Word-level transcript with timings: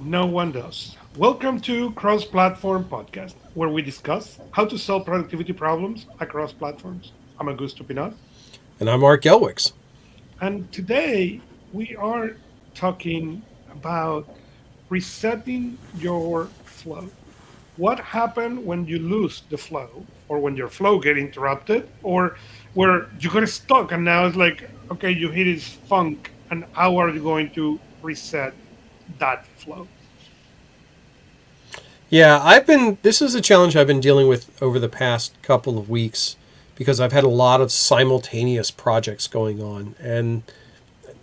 No 0.00 0.24
one 0.24 0.50
does. 0.50 0.96
Welcome 1.18 1.60
to 1.60 1.90
Cross 1.90 2.24
Platform 2.24 2.84
Podcast, 2.84 3.34
where 3.52 3.68
we 3.68 3.82
discuss 3.82 4.40
how 4.52 4.64
to 4.64 4.78
solve 4.78 5.04
productivity 5.04 5.52
problems 5.52 6.06
across 6.20 6.50
platforms. 6.50 7.12
I'm 7.38 7.48
Augusto 7.48 7.86
Pinaud. 7.86 8.14
And 8.80 8.88
I'm 8.88 9.04
Art 9.04 9.22
Gelwicks. 9.22 9.72
And 10.40 10.72
today 10.72 11.42
we 11.74 11.94
are 11.96 12.38
talking 12.74 13.42
about 13.70 14.26
resetting 14.88 15.76
your 15.98 16.46
flow. 16.64 17.10
What 17.76 18.00
happened 18.00 18.64
when 18.64 18.86
you 18.86 19.00
lose 19.00 19.42
the 19.50 19.58
flow, 19.58 20.02
or 20.28 20.38
when 20.38 20.56
your 20.56 20.68
flow 20.68 20.98
get 20.98 21.18
interrupted, 21.18 21.90
or 22.02 22.38
where 22.72 23.10
you 23.20 23.30
got 23.30 23.46
stuck 23.50 23.92
and 23.92 24.02
now 24.02 24.24
it's 24.24 24.36
like, 24.36 24.70
okay, 24.90 25.10
you 25.10 25.28
hit 25.28 25.44
this 25.44 25.68
funk, 25.68 26.30
and 26.50 26.64
how 26.72 26.96
are 26.96 27.10
you 27.10 27.22
going 27.22 27.50
to 27.50 27.78
reset 28.04 28.54
that 29.18 29.46
flow? 29.46 29.88
Yeah, 32.10 32.40
I've 32.42 32.66
been. 32.66 32.98
This 33.02 33.20
is 33.20 33.34
a 33.34 33.40
challenge 33.40 33.74
I've 33.74 33.86
been 33.86 34.00
dealing 34.00 34.28
with 34.28 34.62
over 34.62 34.78
the 34.78 34.88
past 34.88 35.34
couple 35.42 35.78
of 35.78 35.88
weeks 35.90 36.36
because 36.76 37.00
I've 37.00 37.12
had 37.12 37.24
a 37.24 37.28
lot 37.28 37.60
of 37.60 37.72
simultaneous 37.72 38.70
projects 38.70 39.26
going 39.26 39.60
on, 39.60 39.96
and 39.98 40.42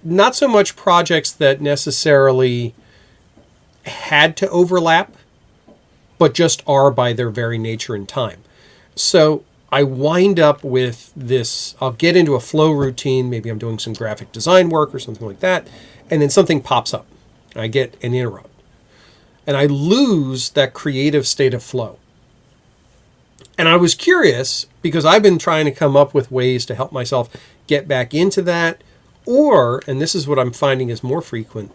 not 0.03 0.35
so 0.35 0.47
much 0.47 0.75
projects 0.75 1.31
that 1.31 1.61
necessarily 1.61 2.73
had 3.85 4.35
to 4.37 4.49
overlap, 4.49 5.15
but 6.17 6.33
just 6.33 6.63
are 6.67 6.91
by 6.91 7.13
their 7.13 7.29
very 7.29 7.57
nature 7.57 7.95
and 7.95 8.09
time. 8.09 8.41
So 8.95 9.43
I 9.71 9.83
wind 9.83 10.39
up 10.39 10.63
with 10.63 11.13
this. 11.15 11.75
I'll 11.79 11.93
get 11.93 12.17
into 12.17 12.35
a 12.35 12.39
flow 12.39 12.71
routine. 12.71 13.29
Maybe 13.29 13.49
I'm 13.49 13.59
doing 13.59 13.79
some 13.79 13.93
graphic 13.93 14.31
design 14.31 14.69
work 14.69 14.93
or 14.93 14.99
something 14.99 15.25
like 15.25 15.39
that, 15.39 15.67
and 16.11 16.21
then 16.21 16.29
something 16.29 16.61
pops 16.61 16.93
up. 16.93 17.07
I 17.55 17.67
get 17.67 17.95
an 18.03 18.13
interrupt, 18.13 18.49
and 19.47 19.57
I 19.57 19.65
lose 19.65 20.51
that 20.51 20.73
creative 20.73 21.25
state 21.25 21.53
of 21.53 21.63
flow. 21.63 21.97
And 23.57 23.67
I 23.67 23.77
was 23.77 23.95
curious 23.95 24.67
because 24.81 25.05
I've 25.05 25.23
been 25.23 25.39
trying 25.39 25.65
to 25.65 25.71
come 25.71 25.95
up 25.95 26.13
with 26.13 26.31
ways 26.31 26.65
to 26.67 26.75
help 26.75 26.91
myself 26.91 27.29
get 27.67 27.87
back 27.87 28.13
into 28.13 28.41
that, 28.43 28.83
or, 29.25 29.81
and 29.87 30.01
this 30.01 30.13
is 30.13 30.27
what 30.27 30.39
I'm 30.39 30.51
finding 30.51 30.89
is 30.89 31.03
more 31.03 31.21
frequent, 31.21 31.71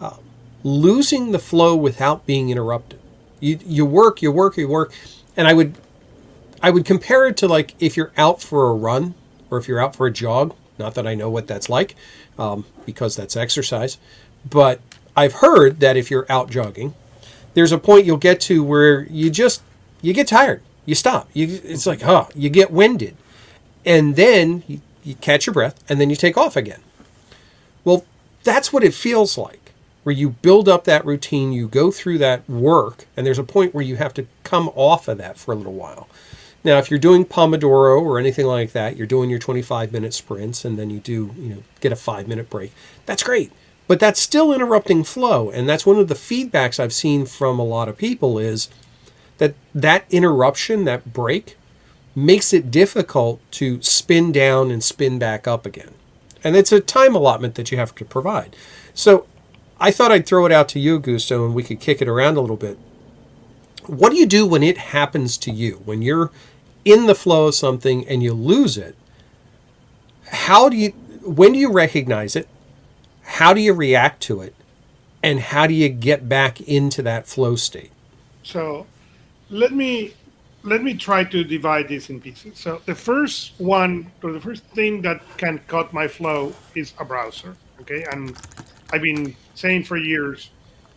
uh, 0.00 0.16
losing 0.62 1.32
the 1.32 1.38
flow 1.38 1.76
without 1.76 2.26
being 2.26 2.50
interrupted. 2.50 3.00
You, 3.40 3.58
you 3.64 3.84
work, 3.84 4.22
you 4.22 4.32
work, 4.32 4.56
you 4.56 4.68
work, 4.68 4.92
and 5.36 5.46
I 5.46 5.52
would 5.54 5.76
I 6.62 6.70
would 6.70 6.86
compare 6.86 7.26
it 7.26 7.36
to 7.38 7.48
like 7.48 7.74
if 7.78 7.94
you're 7.94 8.12
out 8.16 8.40
for 8.40 8.70
a 8.70 8.74
run 8.74 9.14
or 9.50 9.58
if 9.58 9.68
you're 9.68 9.80
out 9.80 9.94
for 9.94 10.06
a 10.06 10.10
jog. 10.10 10.54
Not 10.78 10.94
that 10.94 11.06
I 11.06 11.14
know 11.14 11.28
what 11.28 11.46
that's 11.46 11.68
like, 11.68 11.94
um, 12.38 12.64
because 12.86 13.16
that's 13.16 13.36
exercise, 13.36 13.98
but 14.48 14.80
I've 15.16 15.34
heard 15.34 15.80
that 15.80 15.96
if 15.96 16.10
you're 16.10 16.26
out 16.28 16.50
jogging, 16.50 16.94
there's 17.54 17.72
a 17.72 17.78
point 17.78 18.04
you'll 18.04 18.16
get 18.16 18.40
to 18.42 18.64
where 18.64 19.04
you 19.04 19.30
just 19.30 19.62
you 20.02 20.12
get 20.12 20.28
tired, 20.28 20.60
you 20.84 20.94
stop. 20.94 21.28
You, 21.32 21.60
it's 21.64 21.86
like, 21.86 22.02
huh, 22.02 22.26
you 22.34 22.50
get 22.50 22.70
winded, 22.70 23.16
and 23.84 24.16
then 24.16 24.62
you, 24.66 24.80
you 25.02 25.14
catch 25.16 25.46
your 25.46 25.54
breath, 25.54 25.82
and 25.88 26.00
then 26.00 26.10
you 26.10 26.16
take 26.16 26.36
off 26.36 26.56
again. 26.56 26.82
Well, 27.84 28.04
that's 28.42 28.72
what 28.72 28.84
it 28.84 28.94
feels 28.94 29.38
like 29.38 29.64
where 30.04 30.14
you 30.14 30.30
build 30.30 30.68
up 30.68 30.84
that 30.84 31.04
routine, 31.04 31.52
you 31.52 31.66
go 31.66 31.90
through 31.90 32.18
that 32.18 32.48
work, 32.48 33.06
and 33.16 33.26
there's 33.26 33.38
a 33.38 33.44
point 33.44 33.74
where 33.74 33.82
you 33.82 33.96
have 33.96 34.14
to 34.14 34.26
come 34.44 34.68
off 34.76 35.08
of 35.08 35.18
that 35.18 35.36
for 35.38 35.52
a 35.52 35.56
little 35.56 35.72
while. 35.72 36.08
Now, 36.64 36.78
if 36.78 36.90
you're 36.90 36.98
doing 36.98 37.26
Pomodoro 37.26 38.00
or 38.00 38.18
anything 38.18 38.46
like 38.46 38.72
that, 38.72 38.96
you're 38.96 39.06
doing 39.06 39.28
your 39.28 39.38
25 39.38 39.92
minute 39.92 40.14
sprints 40.14 40.64
and 40.64 40.78
then 40.78 40.88
you 40.88 40.98
do, 40.98 41.34
you 41.36 41.48
know, 41.50 41.62
get 41.80 41.92
a 41.92 41.96
five 41.96 42.26
minute 42.26 42.48
break. 42.48 42.72
That's 43.04 43.22
great. 43.22 43.52
But 43.86 44.00
that's 44.00 44.18
still 44.18 44.52
interrupting 44.52 45.04
flow. 45.04 45.50
And 45.50 45.68
that's 45.68 45.84
one 45.84 45.98
of 45.98 46.08
the 46.08 46.14
feedbacks 46.14 46.80
I've 46.80 46.94
seen 46.94 47.26
from 47.26 47.58
a 47.58 47.64
lot 47.64 47.88
of 47.88 47.98
people 47.98 48.38
is 48.38 48.70
that 49.36 49.54
that 49.74 50.06
interruption, 50.08 50.84
that 50.84 51.12
break, 51.12 51.58
makes 52.14 52.54
it 52.54 52.70
difficult 52.70 53.40
to 53.50 53.82
spin 53.82 54.32
down 54.32 54.70
and 54.70 54.82
spin 54.82 55.18
back 55.18 55.46
up 55.46 55.66
again. 55.66 55.92
And 56.42 56.56
it's 56.56 56.72
a 56.72 56.80
time 56.80 57.14
allotment 57.14 57.56
that 57.56 57.70
you 57.70 57.76
have 57.76 57.94
to 57.96 58.04
provide. 58.06 58.56
So 58.94 59.26
I 59.78 59.90
thought 59.90 60.12
I'd 60.12 60.26
throw 60.26 60.46
it 60.46 60.52
out 60.52 60.68
to 60.70 60.80
you, 60.80 60.98
Gusto, 60.98 61.44
and 61.44 61.54
we 61.54 61.62
could 61.62 61.80
kick 61.80 62.00
it 62.00 62.08
around 62.08 62.36
a 62.36 62.40
little 62.40 62.56
bit. 62.56 62.78
What 63.86 64.12
do 64.12 64.16
you 64.16 64.26
do 64.26 64.46
when 64.46 64.62
it 64.62 64.78
happens 64.78 65.36
to 65.38 65.50
you? 65.50 65.82
When 65.84 66.00
you're 66.00 66.30
in 66.84 67.06
the 67.06 67.14
flow 67.14 67.48
of 67.48 67.54
something 67.54 68.06
and 68.06 68.22
you 68.22 68.32
lose 68.32 68.76
it, 68.76 68.96
how 70.28 70.68
do 70.68 70.76
you, 70.76 70.90
when 71.22 71.52
do 71.52 71.58
you 71.58 71.72
recognize 71.72 72.36
it? 72.36 72.48
How 73.22 73.54
do 73.54 73.60
you 73.60 73.72
react 73.72 74.22
to 74.24 74.40
it? 74.40 74.54
And 75.22 75.40
how 75.40 75.66
do 75.66 75.72
you 75.74 75.88
get 75.88 76.28
back 76.28 76.60
into 76.60 77.00
that 77.02 77.26
flow 77.26 77.56
state? 77.56 77.90
So 78.42 78.86
let 79.48 79.72
me 79.72 80.14
let 80.64 80.82
me 80.82 80.94
try 80.94 81.24
to 81.24 81.44
divide 81.44 81.88
this 81.88 82.08
in 82.08 82.20
pieces. 82.20 82.58
So 82.58 82.80
the 82.86 82.94
first 82.94 83.52
one, 83.58 84.10
or 84.22 84.32
the 84.32 84.40
first 84.40 84.64
thing 84.74 85.02
that 85.02 85.20
can 85.36 85.60
cut 85.68 85.92
my 85.92 86.08
flow 86.08 86.54
is 86.74 86.94
a 86.98 87.04
browser. 87.04 87.56
Okay, 87.80 88.04
and 88.10 88.36
I've 88.92 89.02
been 89.02 89.36
saying 89.54 89.84
for 89.84 89.96
years, 89.96 90.50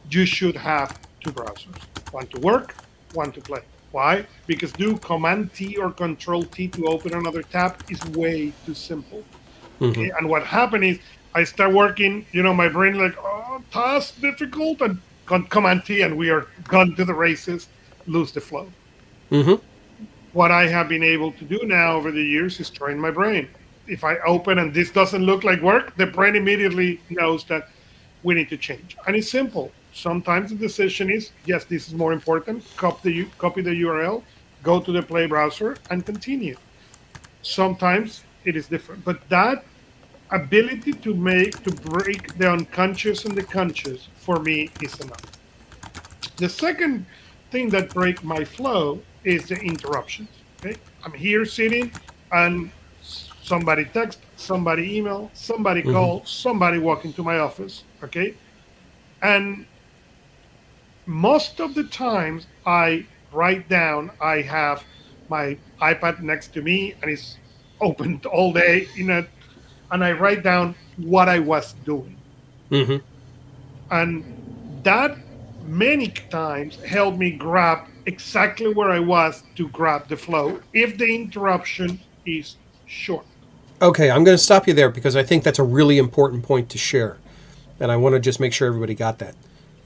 you 0.10 0.26
should 0.26 0.56
have 0.56 1.00
two 1.22 1.32
browsers: 1.32 1.78
one 2.12 2.28
to 2.28 2.40
work, 2.40 2.76
one 3.14 3.32
to 3.34 3.42
play. 3.42 3.62
Why? 3.92 4.26
Because 4.46 4.72
do 4.74 4.98
Command 4.98 5.54
T 5.54 5.78
or 5.78 5.92
Control 5.92 6.44
T 6.44 6.68
to 6.70 6.88
open 6.88 7.14
another 7.14 7.42
tab 7.42 7.84
is 7.90 8.04
way 8.08 8.54
too 8.66 8.74
simple. 8.74 9.24
Mm-hmm. 9.80 9.92
Okay? 9.92 10.12
And 10.18 10.30
what 10.30 10.46
happened 10.46 10.84
is 10.84 11.00
I 11.34 11.44
start 11.44 11.74
working, 11.74 12.26
you 12.32 12.44
know, 12.44 12.54
my 12.54 12.68
brain 12.68 12.98
like, 12.98 13.16
oh, 13.18 13.62
task 13.72 14.20
difficult, 14.22 14.82
and 14.82 15.00
Command 15.50 15.86
T, 15.86 16.02
and 16.02 16.18
we 16.18 16.30
are 16.30 16.48
gone 16.68 16.96
to 16.96 17.06
the 17.06 17.14
races, 17.14 17.68
lose 18.08 18.32
the 18.32 18.42
flow. 18.42 18.72
Mm-hmm. 19.32 19.64
What 20.34 20.52
I 20.52 20.68
have 20.68 20.90
been 20.90 21.04
able 21.04 21.32
to 21.34 21.44
do 21.44 21.60
now 21.64 21.96
over 21.96 22.12
the 22.12 22.24
years 22.24 22.60
is 22.60 22.70
train 22.70 23.00
my 23.00 23.12
brain. 23.12 23.48
If 23.88 24.04
I 24.04 24.18
open 24.20 24.60
and 24.60 24.74
this 24.74 24.92
doesn't 24.92 25.24
look 25.24 25.44
like 25.44 25.62
work, 25.62 25.96
the 25.96 26.06
brain 26.06 26.36
immediately 26.36 27.00
knows 27.10 27.44
that 27.46 27.70
we 28.24 28.36
need 28.36 28.50
to 28.50 28.58
change. 28.58 28.98
And 29.06 29.16
it's 29.16 29.32
simple. 29.32 29.72
Sometimes 29.98 30.52
the 30.52 30.56
decision 30.56 31.10
is 31.10 31.32
yes, 31.46 31.66
this 31.66 31.88
is 31.88 31.96
more 31.96 32.14
important. 32.14 32.64
Copy 32.78 33.02
the 33.10 33.26
copy 33.40 33.62
the 33.64 33.72
URL, 33.72 34.22
go 34.62 34.80
to 34.80 34.92
the 34.92 35.02
Play 35.02 35.26
browser, 35.26 35.76
and 35.90 36.06
continue. 36.06 36.56
Sometimes 37.42 38.24
it 38.46 38.56
is 38.56 38.68
different, 38.68 39.04
but 39.04 39.28
that 39.30 39.66
ability 40.30 40.94
to 40.94 41.16
make 41.16 41.64
to 41.64 41.72
break 41.72 42.38
the 42.38 42.48
unconscious 42.52 43.26
and 43.26 43.36
the 43.36 43.42
conscious 43.42 44.08
for 44.18 44.38
me 44.40 44.70
is 44.84 44.94
enough. 45.00 45.26
The 46.36 46.50
second 46.50 47.08
thing 47.50 47.70
that 47.72 47.92
break 47.92 48.24
my 48.24 48.44
flow 48.44 49.02
is 49.24 49.48
the 49.48 49.56
interruptions. 49.56 50.30
Okay, 50.60 50.76
I'm 51.04 51.14
here 51.14 51.44
sitting 51.44 51.92
and 52.32 52.70
somebody 53.02 53.86
text, 53.86 54.20
somebody 54.36 54.96
email, 54.96 55.32
somebody 55.34 55.82
mm-hmm. 55.82 55.94
call, 55.94 56.26
somebody 56.26 56.78
walk 56.78 57.04
into 57.04 57.24
my 57.24 57.40
office. 57.40 57.84
Okay, 58.04 58.36
and 59.24 59.66
most 61.08 61.60
of 61.60 61.74
the 61.74 61.86
times 61.86 62.46
I 62.66 63.06
write 63.32 63.68
down, 63.70 64.12
I 64.22 64.42
have 64.42 64.84
my 65.30 65.58
iPad 65.82 66.22
next 66.22 66.54
to 66.54 66.62
me 66.62 66.96
and 67.02 67.10
it's 67.10 67.38
opened 67.82 68.26
all 68.34 68.54
day 68.54 68.88
in 68.98 69.10
it, 69.10 69.30
and 69.92 70.04
I 70.04 70.12
write 70.12 70.44
down 70.44 70.76
what 70.98 71.30
I 71.30 71.40
was 71.40 71.74
doing. 71.86 72.18
Mm-hmm. 72.72 72.98
And 73.92 74.84
that 74.84 75.18
many 75.66 76.10
times 76.10 76.76
helped 76.84 77.18
me 77.18 77.32
grab 77.32 77.88
exactly 78.06 78.74
where 78.74 78.90
I 78.90 79.00
was 79.00 79.44
to 79.56 79.68
grab 79.70 80.08
the 80.08 80.18
flow 80.18 80.62
if 80.74 80.98
the 80.98 81.14
interruption 81.14 82.00
is 82.26 82.58
short. 82.86 83.26
Okay, 83.82 84.10
I'm 84.10 84.24
going 84.24 84.38
to 84.38 84.44
stop 84.44 84.68
you 84.68 84.74
there 84.74 84.90
because 84.90 85.16
I 85.16 85.24
think 85.24 85.44
that's 85.44 85.60
a 85.60 85.64
really 85.64 85.98
important 85.98 86.44
point 86.44 86.70
to 86.70 86.78
share. 86.78 87.18
And 87.80 87.92
I 87.92 87.96
want 87.96 88.14
to 88.14 88.20
just 88.20 88.40
make 88.40 88.54
sure 88.54 88.68
everybody 88.68 88.96
got 88.96 89.20
that 89.20 89.36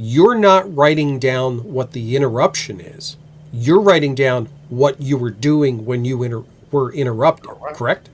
you're 0.04 0.34
not 0.34 0.76
writing 0.76 1.20
down 1.20 1.60
what 1.60 1.92
the 1.92 2.16
interruption 2.16 2.82
is. 2.82 3.18
You're 3.54 3.80
writing 3.80 4.16
down 4.16 4.50
what 4.70 5.00
you 5.00 5.16
were 5.16 5.30
doing 5.30 5.86
when 5.86 6.06
you 6.06 6.24
inter- 6.24 6.44
were 6.72 6.92
interrupted, 6.92 7.52
correct? 7.52 7.78
correct? 7.78 8.10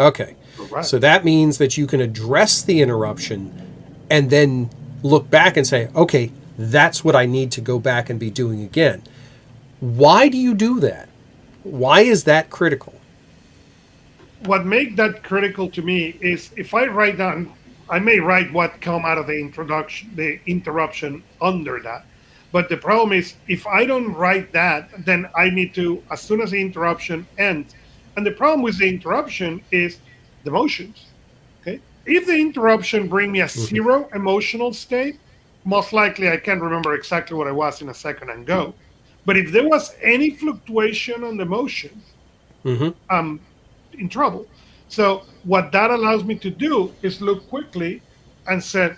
Okay. 0.00 0.34
Correct. 0.56 0.86
So 0.86 0.98
that 0.98 1.24
means 1.24 1.58
that 1.58 1.78
you 1.78 1.86
can 1.86 2.00
address 2.00 2.60
the 2.60 2.82
interruption 2.82 3.52
and 4.10 4.30
then 4.30 4.70
look 5.04 5.30
back 5.30 5.56
and 5.56 5.64
say, 5.64 5.90
okay, 5.94 6.32
that's 6.58 7.04
what 7.04 7.14
I 7.14 7.24
need 7.24 7.52
to 7.52 7.60
go 7.60 7.78
back 7.78 8.10
and 8.10 8.18
be 8.18 8.30
doing 8.30 8.60
again. 8.62 9.04
Why 9.78 10.28
do 10.28 10.36
you 10.36 10.54
do 10.54 10.80
that? 10.80 11.08
Why 11.62 12.00
is 12.00 12.24
that 12.24 12.50
critical? 12.50 12.94
What 14.44 14.66
makes 14.66 14.96
that 14.96 15.22
critical 15.22 15.70
to 15.70 15.82
me 15.82 16.16
is 16.20 16.50
if 16.56 16.74
I 16.74 16.86
write 16.86 17.18
down 17.18 17.52
I 17.90 17.98
may 17.98 18.18
write 18.20 18.52
what 18.52 18.80
come 18.80 19.04
out 19.04 19.18
of 19.18 19.26
the 19.26 19.38
introduction, 19.38 20.10
the 20.14 20.38
interruption 20.46 21.22
under 21.40 21.80
that. 21.80 22.04
But 22.52 22.68
the 22.68 22.76
problem 22.76 23.12
is, 23.12 23.34
if 23.46 23.66
I 23.66 23.84
don't 23.84 24.12
write 24.14 24.52
that, 24.52 25.04
then 25.04 25.28
I 25.36 25.50
need 25.50 25.74
to, 25.74 26.02
as 26.10 26.20
soon 26.20 26.40
as 26.40 26.50
the 26.50 26.60
interruption 26.60 27.26
ends. 27.38 27.74
And 28.16 28.24
the 28.26 28.30
problem 28.30 28.62
with 28.62 28.78
the 28.78 28.88
interruption 28.88 29.62
is 29.70 29.98
the 30.44 30.50
motions. 30.50 31.06
Okay, 31.60 31.80
if 32.06 32.26
the 32.26 32.36
interruption 32.38 33.08
bring 33.08 33.32
me 33.32 33.40
a 33.42 33.48
zero 33.48 34.08
emotional 34.14 34.72
state, 34.72 35.18
most 35.64 35.92
likely 35.92 36.30
I 36.30 36.36
can't 36.38 36.60
remember 36.62 36.94
exactly 36.94 37.36
what 37.36 37.46
I 37.46 37.52
was 37.52 37.82
in 37.82 37.88
a 37.90 37.94
second 37.94 38.30
and 38.30 38.46
go. 38.46 38.74
But 39.26 39.36
if 39.36 39.52
there 39.52 39.68
was 39.68 39.94
any 40.02 40.30
fluctuation 40.30 41.22
on 41.24 41.36
the 41.36 41.44
motion, 41.44 42.02
Mhm. 42.64 42.94
I'm 43.10 43.40
in 43.92 44.08
trouble. 44.08 44.46
So 44.88 45.22
what 45.44 45.70
that 45.72 45.90
allows 45.90 46.24
me 46.24 46.34
to 46.36 46.50
do 46.50 46.92
is 47.02 47.20
look 47.20 47.48
quickly 47.48 48.02
and 48.46 48.62
said, 48.62 48.96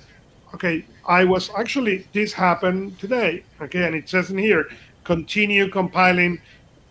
okay, 0.54 0.84
I 1.06 1.24
was 1.24 1.50
actually 1.56 2.06
this 2.12 2.32
happened 2.32 2.98
today. 2.98 3.44
Okay, 3.60 3.84
and 3.84 3.94
it 3.94 4.08
says 4.08 4.30
in 4.30 4.38
here, 4.38 4.68
continue 5.04 5.68
compiling 5.68 6.40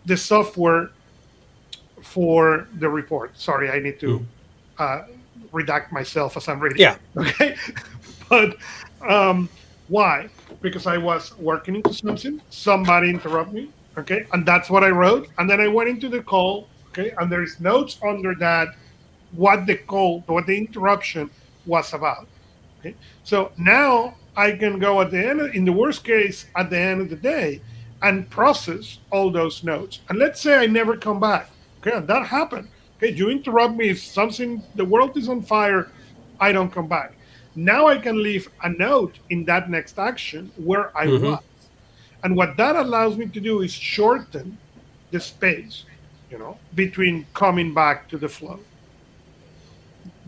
the 0.06 0.16
software 0.16 0.90
for 2.02 2.68
the 2.78 2.88
report. 2.88 3.38
Sorry, 3.38 3.70
I 3.70 3.78
need 3.78 4.00
to 4.00 4.24
uh, 4.78 5.02
redact 5.52 5.92
myself 5.92 6.36
as 6.36 6.48
I'm 6.48 6.60
reading. 6.60 6.78
Yeah. 6.78 6.96
Okay. 7.16 7.56
but 8.28 8.56
um, 9.08 9.48
why? 9.88 10.28
Because 10.60 10.86
I 10.86 10.98
was 10.98 11.36
working 11.38 11.76
into 11.76 11.94
something, 11.94 12.40
somebody 12.50 13.10
interrupted 13.10 13.54
me. 13.54 13.70
Okay, 13.98 14.26
and 14.32 14.46
that's 14.46 14.70
what 14.70 14.84
I 14.84 14.90
wrote. 14.90 15.28
And 15.38 15.50
then 15.50 15.60
I 15.60 15.68
went 15.68 15.88
into 15.88 16.08
the 16.08 16.22
call. 16.22 16.68
Okay, 16.88 17.12
and 17.18 17.30
there 17.30 17.42
is 17.42 17.60
notes 17.60 17.98
under 18.02 18.34
that 18.36 18.68
what 19.32 19.66
the 19.66 19.76
call, 19.76 20.22
what 20.26 20.46
the 20.46 20.56
interruption 20.56 21.30
was 21.66 21.92
about. 21.94 22.26
Okay, 22.80 22.94
so 23.24 23.52
now 23.58 24.16
I 24.36 24.52
can 24.52 24.78
go 24.78 25.00
at 25.00 25.10
the 25.10 25.28
end, 25.28 25.40
in 25.54 25.64
the 25.64 25.72
worst 25.72 26.04
case, 26.04 26.46
at 26.56 26.70
the 26.70 26.78
end 26.78 27.00
of 27.02 27.10
the 27.10 27.16
day, 27.16 27.60
and 28.02 28.28
process 28.30 28.98
all 29.10 29.30
those 29.30 29.62
notes. 29.62 30.00
And 30.08 30.18
let's 30.18 30.40
say 30.40 30.56
I 30.56 30.66
never 30.66 30.96
come 30.96 31.20
back. 31.20 31.50
Okay, 31.80 31.96
and 31.96 32.08
that 32.08 32.26
happened. 32.26 32.68
Okay, 32.96 33.12
you 33.12 33.30
interrupt 33.30 33.76
me 33.76 33.90
if 33.90 34.00
something, 34.02 34.62
the 34.74 34.84
world 34.84 35.16
is 35.16 35.28
on 35.28 35.42
fire, 35.42 35.88
I 36.38 36.52
don't 36.52 36.72
come 36.72 36.88
back. 36.88 37.12
Now 37.54 37.86
I 37.88 37.98
can 37.98 38.22
leave 38.22 38.48
a 38.62 38.68
note 38.70 39.18
in 39.28 39.44
that 39.44 39.68
next 39.68 39.98
action 39.98 40.50
where 40.56 40.96
I 40.96 41.06
Mhm. 41.06 41.22
was. 41.22 41.42
And 42.22 42.36
what 42.36 42.56
that 42.56 42.76
allows 42.76 43.16
me 43.16 43.26
to 43.26 43.40
do 43.40 43.62
is 43.62 43.72
shorten 43.72 44.58
the 45.10 45.20
space, 45.20 45.84
you 46.30 46.38
know, 46.38 46.58
between 46.74 47.26
coming 47.34 47.74
back 47.74 48.08
to 48.10 48.18
the 48.18 48.28
flow. 48.28 48.60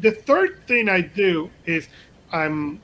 The 0.03 0.11
third 0.11 0.67
thing 0.67 0.89
I 0.89 1.01
do 1.01 1.49
is 1.65 1.89
I'm 2.33 2.81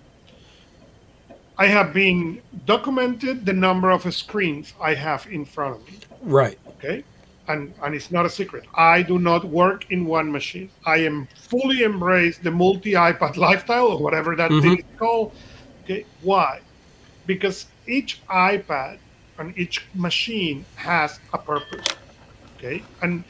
I 1.59 1.67
have 1.67 1.93
been 1.93 2.41
documented 2.67 3.45
the 3.45 3.53
number 3.53 3.91
of 3.91 4.03
screens 4.15 4.73
I 4.81 4.95
have 4.95 5.27
in 5.27 5.45
front 5.45 5.77
of 5.77 5.87
me. 5.89 5.99
Right. 6.23 6.59
Okay. 6.69 7.03
And 7.49 7.75
and 7.83 7.95
it's 7.95 8.13
not 8.13 8.25
a 8.25 8.31
secret. 8.31 8.65
I 8.75 9.03
do 9.03 9.19
not 9.19 9.45
work 9.45 9.91
in 9.91 10.07
one 10.07 10.31
machine. 10.31 10.71
I 10.87 10.99
am 10.99 11.27
fully 11.35 11.83
embrace 11.83 12.39
the 12.39 12.53
multi 12.53 12.93
iPad 12.93 13.37
lifestyle 13.49 13.89
or 13.89 13.99
whatever 13.99 14.37
that 14.37 14.51
thing 14.51 14.79
mm-hmm. 14.79 14.93
is 14.93 14.99
called. 14.99 15.33
Okay. 15.83 16.07
Why? 16.23 16.61
Because 17.27 17.67
each 17.89 18.23
iPad 18.29 18.99
and 19.39 19.59
each 19.59 19.87
machine 19.95 20.65
has 20.77 21.19
a 21.33 21.39
purpose. 21.39 21.87
Okay. 22.57 22.85
And 23.03 23.25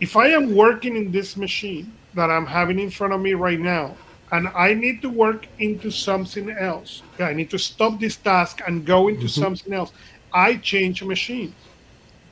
if 0.00 0.16
I 0.16 0.28
am 0.28 0.54
working 0.54 0.96
in 0.96 1.12
this 1.12 1.36
machine 1.36 1.92
that 2.16 2.30
I'm 2.30 2.46
having 2.46 2.78
in 2.80 2.90
front 2.90 3.12
of 3.12 3.20
me 3.20 3.34
right 3.34 3.60
now, 3.60 3.94
and 4.32 4.48
I 4.48 4.74
need 4.74 5.02
to 5.02 5.08
work 5.08 5.46
into 5.58 5.90
something 5.90 6.50
else, 6.50 7.02
okay, 7.14 7.24
I 7.24 7.32
need 7.32 7.50
to 7.50 7.58
stop 7.58 8.00
this 8.00 8.16
task 8.16 8.60
and 8.66 8.84
go 8.84 9.08
into 9.08 9.26
mm-hmm. 9.26 9.42
something 9.42 9.72
else, 9.72 9.92
I 10.32 10.56
change 10.56 11.04
machines. 11.04 11.54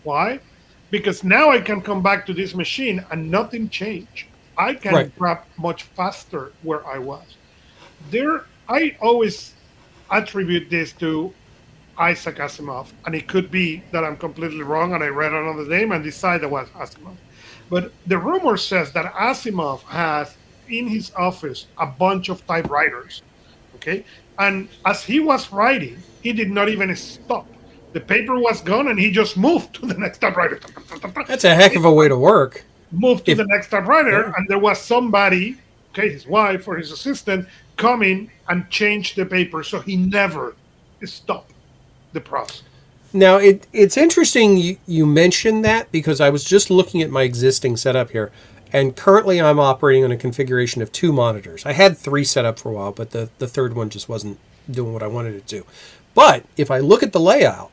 Why? 0.02 0.40
Because 0.90 1.22
now 1.22 1.50
I 1.50 1.60
can 1.60 1.81
come 1.81 2.02
back 2.02 2.26
to 2.26 2.34
this 2.34 2.54
machine 2.54 3.04
and 3.10 3.31
nothing 3.31 3.69
changed. 3.69 4.26
I 4.56 4.75
can 4.75 4.94
Right. 4.94 5.19
grab 5.19 5.38
much 5.56 5.82
faster 5.82 6.52
where 6.62 6.87
I 6.87 6.98
was. 6.98 7.37
There, 8.10 8.44
I 8.69 8.96
always 9.00 9.54
attribute 10.10 10.70
this 10.70 10.92
to 10.94 11.32
Isaac 11.98 12.37
Asimov, 12.37 12.88
and 13.06 13.14
it 13.14 13.28
could 13.28 13.50
be 13.50 13.82
that 13.92 14.04
I'm 14.04 14.16
completely 14.16 14.62
wrong 14.62 14.94
and 14.94 15.02
I 15.02 15.08
read 15.08 15.32
another 15.32 15.64
name 15.64 15.92
and 15.92 16.02
decided 16.02 16.44
it 16.44 16.50
was 16.50 16.69
Asimov. 16.70 17.16
But 17.75 17.91
the 18.06 18.17
rumor 18.19 18.56
says 18.56 18.93
that 18.93 19.12
Asimov 19.15 19.81
has 19.82 20.37
in 20.69 20.87
his 20.87 21.11
office 21.17 21.67
a 21.76 21.87
bunch 21.87 22.29
of 22.29 22.47
typewriters. 22.47 23.23
Okay, 23.75 24.05
and 24.38 24.69
as 24.87 25.03
he 25.03 25.19
was 25.19 25.50
writing, 25.50 25.99
he 26.23 26.32
did 26.32 26.53
not 26.53 26.69
even 26.69 26.94
stop. 26.94 27.49
The 27.93 27.99
paper 27.99 28.38
was 28.38 28.61
gone, 28.61 28.87
and 28.87 28.97
he 28.97 29.11
just 29.11 29.37
moved 29.37 29.75
to 29.75 29.87
the 29.87 29.94
next 29.94 30.19
typewriter. 30.19 30.61
That's 31.26 31.43
a 31.43 31.53
heck 31.56 31.75
of 31.75 31.85
a 31.85 31.93
way 31.93 32.06
to 32.06 32.17
work. 32.17 32.65
Moved 32.93 33.25
to 33.25 33.32
If- 33.32 33.38
the 33.38 33.47
next 33.49 33.71
typewriter, 33.71 34.21
Yeah. 34.29 34.32
and 34.37 34.47
there 34.47 34.61
was 34.61 34.81
somebody, 34.81 35.56
okay, 35.91 36.09
his 36.11 36.29
wife 36.29 36.69
or 36.69 36.76
his 36.76 36.93
assistant, 36.93 37.49
coming 37.76 38.31
and 38.49 38.71
change 38.71 39.17
the 39.17 39.26
paper, 39.26 39.65
so 39.65 39.81
he 39.81 39.97
never 39.97 40.55
stopped 41.05 41.50
the 42.12 42.21
process. 42.21 42.62
Now 43.14 43.37
it 43.37 43.69
it's 43.72 43.96
interesting 43.96 44.56
you, 44.56 44.76
you 44.88 45.06
mentioned 45.06 45.64
that 45.64 45.90
because 45.93 46.20
I 46.20 46.31
was 46.31 46.43
just 46.43 46.69
looking 46.69 47.00
at 47.00 47.11
my 47.11 47.22
existing 47.22 47.76
setup 47.76 48.11
here, 48.11 48.32
and 48.72 48.96
currently 48.96 49.40
I'm 49.40 49.61
operating 49.61 50.02
on 50.02 50.11
a 50.11 50.16
configuration 50.16 50.82
of 50.82 50.90
two 50.90 51.12
monitors. 51.12 51.64
I 51.64 51.75
had 51.75 51.96
three 51.96 52.25
set 52.25 52.44
up 52.44 52.58
for 52.58 52.70
a 52.70 52.72
while, 52.72 52.90
but 52.90 53.12
the, 53.12 53.31
the 53.38 53.46
third 53.46 53.76
one 53.76 53.88
just 53.88 54.08
wasn't 54.08 54.40
doing 54.69 54.93
what 54.93 55.02
I 55.02 55.06
wanted 55.06 55.37
it 55.37 55.46
to. 55.49 55.64
But 56.12 56.44
if 56.56 56.72
I 56.72 56.81
look 56.81 57.05
at 57.05 57.12
the 57.12 57.20
layout, 57.20 57.70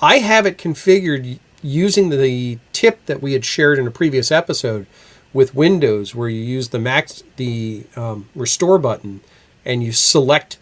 I 0.00 0.18
have 0.18 0.46
it 0.46 0.58
configured 0.58 1.38
using 1.62 2.08
the 2.08 2.58
tip 2.72 3.06
that 3.06 3.22
we 3.22 3.34
had 3.34 3.44
shared 3.44 3.78
in 3.78 3.86
a 3.86 3.90
previous 3.92 4.32
episode 4.32 4.86
with 5.32 5.54
Windows, 5.54 6.12
where 6.12 6.28
you 6.28 6.40
use 6.40 6.70
the 6.70 6.80
max 6.80 7.22
the 7.36 7.84
um, 7.94 8.28
restore 8.34 8.80
button 8.80 9.20
and 9.64 9.84
you 9.84 9.92
select 9.92 10.58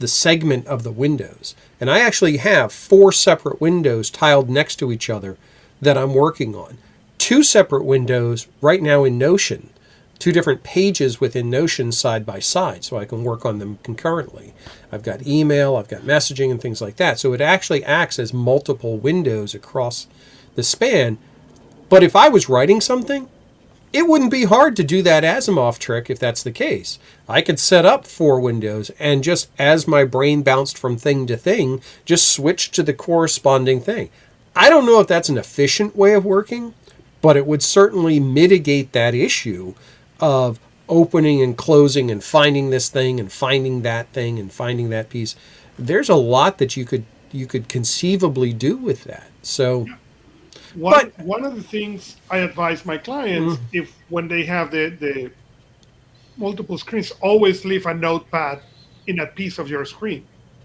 the 0.00 0.08
segment 0.08 0.66
of 0.66 0.82
the 0.82 0.90
windows. 0.90 1.54
And 1.80 1.90
I 1.90 2.00
actually 2.00 2.38
have 2.38 2.72
four 2.72 3.12
separate 3.12 3.60
windows 3.60 4.10
tiled 4.10 4.50
next 4.50 4.76
to 4.76 4.90
each 4.90 5.08
other 5.08 5.36
that 5.80 5.96
I'm 5.96 6.14
working 6.14 6.56
on. 6.56 6.78
Two 7.18 7.42
separate 7.42 7.84
windows 7.84 8.48
right 8.62 8.82
now 8.82 9.04
in 9.04 9.18
Notion, 9.18 9.68
two 10.18 10.32
different 10.32 10.62
pages 10.62 11.20
within 11.20 11.50
Notion 11.50 11.92
side 11.92 12.24
by 12.24 12.38
side, 12.40 12.82
so 12.82 12.96
I 12.96 13.04
can 13.04 13.24
work 13.24 13.44
on 13.44 13.58
them 13.58 13.78
concurrently. 13.82 14.54
I've 14.90 15.02
got 15.02 15.26
email, 15.26 15.76
I've 15.76 15.88
got 15.88 16.00
messaging, 16.00 16.50
and 16.50 16.60
things 16.60 16.80
like 16.80 16.96
that. 16.96 17.18
So 17.18 17.34
it 17.34 17.42
actually 17.42 17.84
acts 17.84 18.18
as 18.18 18.32
multiple 18.32 18.96
windows 18.96 19.54
across 19.54 20.06
the 20.54 20.62
span. 20.62 21.18
But 21.90 22.02
if 22.02 22.16
I 22.16 22.28
was 22.28 22.48
writing 22.48 22.80
something, 22.80 23.28
it 23.92 24.06
wouldn't 24.06 24.30
be 24.30 24.44
hard 24.44 24.76
to 24.76 24.84
do 24.84 25.02
that 25.02 25.24
Asimov 25.24 25.78
trick 25.78 26.08
if 26.08 26.18
that's 26.18 26.42
the 26.42 26.52
case. 26.52 26.98
I 27.28 27.42
could 27.42 27.58
set 27.58 27.84
up 27.84 28.06
four 28.06 28.40
windows 28.40 28.90
and 28.98 29.24
just 29.24 29.50
as 29.58 29.88
my 29.88 30.04
brain 30.04 30.42
bounced 30.42 30.78
from 30.78 30.96
thing 30.96 31.26
to 31.26 31.36
thing, 31.36 31.82
just 32.04 32.28
switch 32.28 32.70
to 32.72 32.82
the 32.82 32.94
corresponding 32.94 33.80
thing. 33.80 34.10
I 34.54 34.70
don't 34.70 34.86
know 34.86 35.00
if 35.00 35.06
that's 35.06 35.28
an 35.28 35.38
efficient 35.38 35.96
way 35.96 36.14
of 36.14 36.24
working, 36.24 36.74
but 37.20 37.36
it 37.36 37.46
would 37.46 37.62
certainly 37.62 38.20
mitigate 38.20 38.92
that 38.92 39.14
issue 39.14 39.74
of 40.20 40.60
opening 40.88 41.40
and 41.42 41.56
closing 41.56 42.10
and 42.10 42.22
finding 42.22 42.70
this 42.70 42.88
thing 42.88 43.18
and 43.20 43.30
finding 43.32 43.82
that 43.82 44.08
thing 44.12 44.38
and 44.38 44.52
finding 44.52 44.90
that 44.90 45.08
piece. 45.08 45.36
There's 45.78 46.08
a 46.08 46.16
lot 46.16 46.58
that 46.58 46.76
you 46.76 46.84
could 46.84 47.04
you 47.32 47.46
could 47.46 47.68
conceivably 47.68 48.52
do 48.52 48.76
with 48.76 49.04
that. 49.04 49.30
So 49.42 49.86
One, 50.74 51.12
But- 51.16 51.24
one 51.24 51.44
of 51.44 51.56
the 51.56 51.62
things 51.62 52.16
I 52.30 52.38
advise 52.38 52.84
my 52.86 52.98
clients, 52.98 53.58
if 53.72 53.92
when 54.08 54.28
they 54.28 54.44
have 54.44 54.70
the, 54.70 54.90
the 55.00 55.30
multiple 56.36 56.78
screens, 56.78 57.12
always 57.20 57.64
leave 57.64 57.86
a 57.86 57.94
notepad 57.94 58.60
in 59.06 59.20
a 59.20 59.26
piece 59.26 59.58
of 59.58 59.68
your 59.68 59.84
screen. 59.84 60.24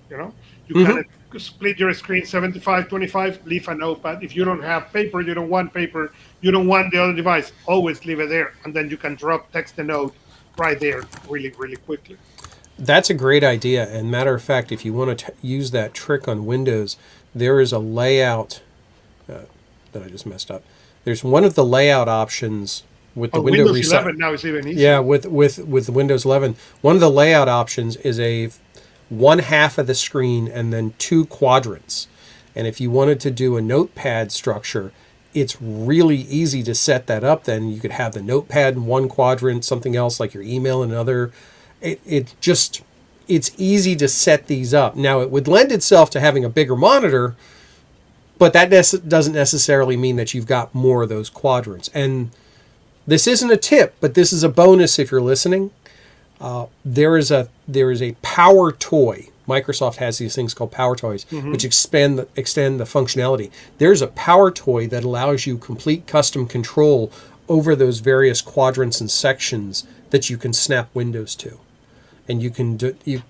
You 0.10 0.18
know, 0.18 0.34
you 0.68 0.76
Mhm. 0.76 0.86
kind 0.86 1.00
of 1.00 1.42
split 1.42 1.80
your 1.80 1.94
screen 1.94 2.26
75 2.26 2.88
25, 2.88 3.40
leave 3.46 3.68
a 3.68 3.76
notepad. 3.76 4.24
If 4.24 4.36
you 4.36 4.46
don't 4.46 4.62
have 4.62 4.94
paper, 4.94 5.22
you 5.22 5.34
don't 5.34 5.50
want 5.50 5.74
paper, 5.74 6.14
you 6.42 6.52
don't 6.52 6.68
want 6.68 6.92
the 6.92 7.02
other 7.04 7.14
device, 7.14 7.52
always 7.66 8.06
leave 8.06 8.20
it 8.20 8.30
there. 8.30 8.54
And 8.64 8.74
then 8.74 8.90
you 8.90 8.98
can 8.98 9.16
drop 9.16 9.52
text 9.52 9.76
the 9.76 9.84
note 9.84 10.14
right 10.58 10.80
there 10.80 11.04
really, 11.28 11.52
really 11.58 11.76
quickly. 11.76 12.18
That's 12.78 13.10
a 13.10 13.14
great 13.14 13.44
idea. 13.44 13.90
And 13.90 14.12
matter 14.12 14.34
of 14.36 14.44
fact, 14.44 14.72
if 14.72 14.86
you 14.86 14.94
want 14.94 15.18
to 15.20 15.26
t- 15.26 15.32
use 15.42 15.72
that 15.72 15.94
trick 15.94 16.28
on 16.28 16.46
Windows, 16.46 16.98
there 17.34 17.60
is 17.60 17.72
a 17.74 17.80
layout 17.80 18.62
uh, 19.30 19.40
that 19.96 20.04
I 20.04 20.10
just 20.10 20.28
messed 20.28 20.52
up. 20.52 20.64
There's 21.06 21.24
one 21.24 21.44
of 21.44 21.56
the 21.56 21.66
layout 21.66 22.08
options 22.08 22.84
with 23.16 23.32
the 23.32 23.40
Oh, 23.40 23.42
window 23.42 23.64
Windows 23.66 23.88
resi- 23.88 23.94
11 23.94 24.18
now 24.20 24.34
is 24.34 24.46
even 24.46 24.68
easier. 24.68 24.82
Yeah, 24.92 25.00
with 25.00 25.25
with 25.25 25.60
with 25.66 25.90
Windows 25.90 26.24
11, 26.25 26.56
one 26.82 26.96
of 26.96 27.02
the 27.02 27.10
layout 27.12 27.48
options 27.50 27.96
is 27.98 28.20
a 28.20 28.50
one 29.10 29.40
half 29.40 29.78
of 29.78 29.88
the 29.88 29.96
screen 29.96 30.48
and 30.48 30.72
then 30.74 30.94
two 31.00 31.25
quadrants. 31.25 32.08
And 32.56 32.68
if 32.68 32.80
you 32.80 32.90
wanted 32.92 33.20
to 33.22 33.32
do 33.32 33.58
a 33.58 33.62
notepad 33.62 34.32
structure, 34.32 34.92
it's 35.34 35.62
really 35.62 36.18
easy 36.18 36.64
to 36.64 36.74
set 36.74 37.08
that 37.08 37.24
up. 37.24 37.44
Then 37.44 37.70
you 37.70 37.80
could 37.82 37.92
have 37.92 38.14
the 38.14 38.22
notepad 38.22 38.75
in 38.75 38.86
one 38.86 39.10
quadrant, 39.10 39.66
something 39.66 39.96
else 39.96 40.20
like 40.20 40.34
your 40.34 40.44
email 40.44 40.82
in 40.84 40.92
another. 40.92 41.32
It 41.82 42.00
it 42.06 42.36
just 42.42 42.82
it's 43.28 43.52
easy 43.58 43.96
to 43.98 44.08
set 44.08 44.48
these 44.48 44.74
up. 44.74 44.96
Now 44.96 45.20
it 45.22 45.32
would 45.32 45.48
lend 45.48 45.72
itself 45.72 46.10
to 46.12 46.20
having 46.20 46.44
a 46.46 46.50
bigger 46.50 46.75
monitor, 46.75 47.36
but 48.38 48.54
that 48.54 48.70
nece- 48.70 49.08
doesn't 49.08 49.34
necessarily 49.34 49.98
mean 49.98 50.15
that 50.18 50.34
you've 50.34 50.48
got 50.48 50.74
more 50.74 51.04
of 51.04 51.10
those 51.10 51.30
quadrants. 51.30 51.89
And 51.94 52.32
this 53.08 53.27
isn't 53.27 53.51
a 53.51 53.58
tip, 53.58 53.96
but 54.00 54.13
this 54.13 54.34
is 54.34 54.44
a 54.44 54.50
bonus 54.50 55.00
if 55.00 55.12
you're 55.12 55.22
listening. 55.22 55.72
Uh, 56.42 56.65
there 56.84 57.15
is 57.18 57.32
a 57.32 57.48
there 57.68 57.92
is 57.92 58.01
a 58.01 58.13
power 58.22 58.72
toy. 58.72 59.30
Microsoft 59.48 59.98
has 59.98 60.18
these 60.18 60.36
things 60.36 60.56
called 60.56 60.72
power 60.72 60.96
toys, 60.96 61.25
which 61.51 61.63
expand 61.63 62.18
the, 62.18 62.27
extend 62.36 62.80
the 62.80 62.84
functionality. 62.84 63.51
There's 63.77 64.01
a 64.01 64.08
power 64.08 64.50
toy 64.50 64.88
that 64.88 65.04
allows 65.04 65.46
you 65.46 65.58
complete 65.60 66.08
custom 66.08 66.48
control 66.48 67.12
over 67.48 67.75
those 67.75 68.00
various 68.00 68.42
quadrants 68.42 69.00
and 69.00 69.10
sections 69.10 69.86
that 70.10 70.32
you 70.32 70.38
can 70.38 70.51
snap 70.51 70.89
windows 70.96 71.36
to, 71.36 71.60
and 72.27 72.42
you 72.42 72.50
can 72.50 72.75
do 72.75 72.98
you. 73.06 73.22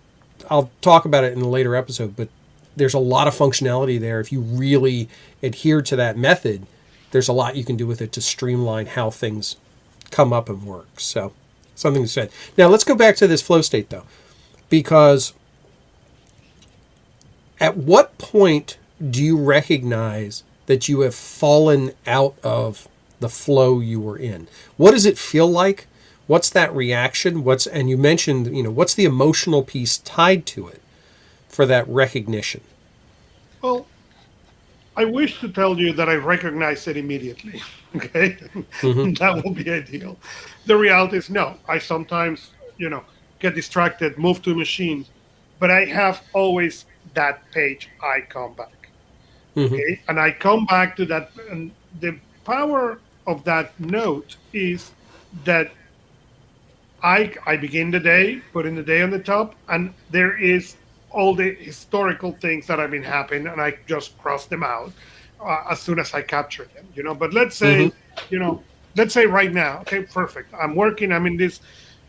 I'll 0.50 0.72
talk 0.82 1.06
about 1.06 1.24
it 1.26 1.34
in 1.34 1.42
a 1.42 1.50
later 1.50 1.76
episode, 1.76 2.16
but 2.16 2.30
there's 2.76 2.94
a 2.94 3.00
lot 3.00 3.28
of 3.28 3.36
functionality 3.36 4.00
there. 4.00 4.20
If 4.20 4.32
you 4.32 4.42
really 4.42 5.10
adhere 5.42 5.82
to 5.82 5.96
that 5.96 6.18
method, 6.18 6.66
there's 7.12 7.28
a 7.28 7.34
lot 7.34 7.56
you 7.56 7.64
can 7.64 7.78
do 7.78 7.88
with 7.88 8.02
it 8.02 8.12
to 8.14 8.22
streamline 8.22 8.88
how 8.88 9.10
things 9.10 9.56
come 10.12 10.34
up 10.34 10.50
and 10.50 10.66
work. 10.66 11.00
So, 11.00 11.34
something 11.76 12.04
to 12.04 12.08
said. 12.08 12.32
Now, 12.58 12.68
let's 12.68 12.84
go 12.84 12.96
back 12.96 13.16
to 13.18 13.28
this 13.28 13.42
flow 13.42 13.62
state 13.62 13.90
though, 13.90 14.04
because 14.70 15.34
at 17.60 17.78
what 17.78 18.18
point 18.18 18.78
do 19.10 19.24
you 19.24 19.38
recognize 19.38 20.44
that 20.66 20.90
you 20.90 21.02
have 21.02 21.16
fallen 21.16 21.92
out 22.06 22.36
of 22.44 22.88
the 23.20 23.30
flow 23.30 23.80
you 23.80 24.00
were 24.00 24.18
in? 24.18 24.48
What 24.78 24.92
does 24.92 25.06
it 25.06 25.18
feel 25.18 25.48
like? 25.48 25.88
What's 26.28 26.50
that 26.50 26.76
reaction? 26.76 27.44
What's 27.44 27.68
and 27.68 27.90
you 27.90 27.98
mentioned, 27.98 28.56
you 28.56 28.64
know, 28.64 28.72
what's 28.72 28.96
the 28.96 29.06
emotional 29.06 29.64
piece 29.64 30.00
tied 30.00 30.46
to 30.48 30.68
it 30.68 30.82
for 31.56 31.66
that 31.66 31.88
recognition? 31.88 32.62
Well, 33.62 33.88
I 34.98 35.06
wish 35.06 35.40
to 35.40 35.50
tell 35.50 35.78
you 35.80 35.94
that 35.94 36.08
I 36.10 36.16
recognize 36.16 36.88
it 36.88 36.98
immediately. 36.98 37.62
Okay, 37.96 38.32
mm-hmm. 38.82 39.14
that 39.22 39.42
will 39.42 39.54
be 39.54 39.72
ideal. 39.72 40.18
The 40.66 40.76
reality 40.76 41.16
is 41.16 41.30
no. 41.30 41.56
I 41.66 41.78
sometimes, 41.80 42.52
you 42.76 42.90
know, 42.90 43.06
get 43.40 43.56
distracted, 43.56 44.18
move 44.18 44.42
to 44.42 44.52
a 44.52 44.54
machine, 44.54 45.06
but 45.60 45.72
I 45.72 45.86
have 45.86 46.22
always 46.34 46.84
that 47.14 47.50
page. 47.52 47.88
I 48.04 48.20
come 48.20 48.54
back. 48.54 48.90
Mm-hmm. 49.56 49.74
Okay, 49.74 50.02
and 50.10 50.20
I 50.20 50.32
come 50.32 50.66
back 50.66 50.98
to 50.98 51.06
that. 51.06 51.32
And 51.50 51.72
the 52.02 52.20
power 52.44 53.00
of 53.28 53.46
that 53.46 53.80
note 53.80 54.36
is 54.52 54.92
that 55.46 55.72
I 57.02 57.34
I 57.46 57.56
begin 57.56 57.92
the 57.92 58.02
day, 58.02 58.42
putting 58.52 58.76
the 58.76 58.84
day 58.84 59.04
on 59.04 59.10
the 59.10 59.20
top, 59.20 59.56
and 59.70 59.94
there 60.12 60.38
is 60.38 60.76
all 61.16 61.34
the 61.34 61.56
historical 61.56 62.34
things 62.34 62.68
that 62.68 62.78
have 62.78 62.92
been 62.92 63.04
happening, 63.18 63.48
and 63.48 63.62
I 63.62 63.78
just 63.88 64.18
cross 64.18 64.46
them 64.46 64.64
out 64.64 64.92
uh, 65.42 65.72
as 65.72 65.80
soon 65.80 65.98
as 65.98 66.14
I 66.14 66.22
capture 66.22 66.68
them. 66.76 66.86
You 66.94 67.04
know, 67.04 67.16
but 67.16 67.34
let's 67.34 67.56
say, 67.56 67.92
you 68.30 68.38
know, 68.38 68.62
let's 68.96 69.14
say 69.14 69.26
right 69.26 69.52
now, 69.52 69.80
okay, 69.82 70.04
perfect. 70.04 70.54
I'm 70.54 70.76
working. 70.76 71.12
I'm 71.12 71.26
in 71.26 71.38
this 71.38 71.62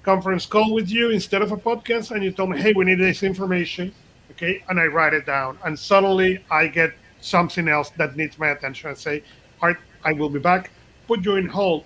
conference 0.02 0.44
call 0.44 0.74
with 0.74 0.90
you 0.90 1.10
instead 1.10 1.42
of 1.42 1.52
a 1.52 1.56
podcast, 1.56 2.10
and 2.10 2.22
you 2.24 2.32
told 2.32 2.50
me, 2.50 2.60
hey, 2.60 2.72
we 2.72 2.84
need 2.84 2.98
this 2.98 3.22
information, 3.22 3.94
okay, 4.32 4.62
and 4.68 4.78
I 4.78 4.86
write 4.86 5.14
it 5.14 5.24
down, 5.24 5.58
and 5.64 5.78
suddenly 5.78 6.44
I 6.50 6.66
get 6.66 6.92
something 7.20 7.68
else 7.68 7.90
that 7.96 8.16
needs 8.16 8.38
my 8.38 8.48
attention. 8.48 8.90
I 8.90 8.94
say, 8.94 9.22
Art, 9.60 9.78
I 10.04 10.12
will 10.12 10.30
be 10.30 10.38
back. 10.38 10.70
Put 11.06 11.24
you 11.24 11.36
in 11.36 11.48
hold. 11.48 11.84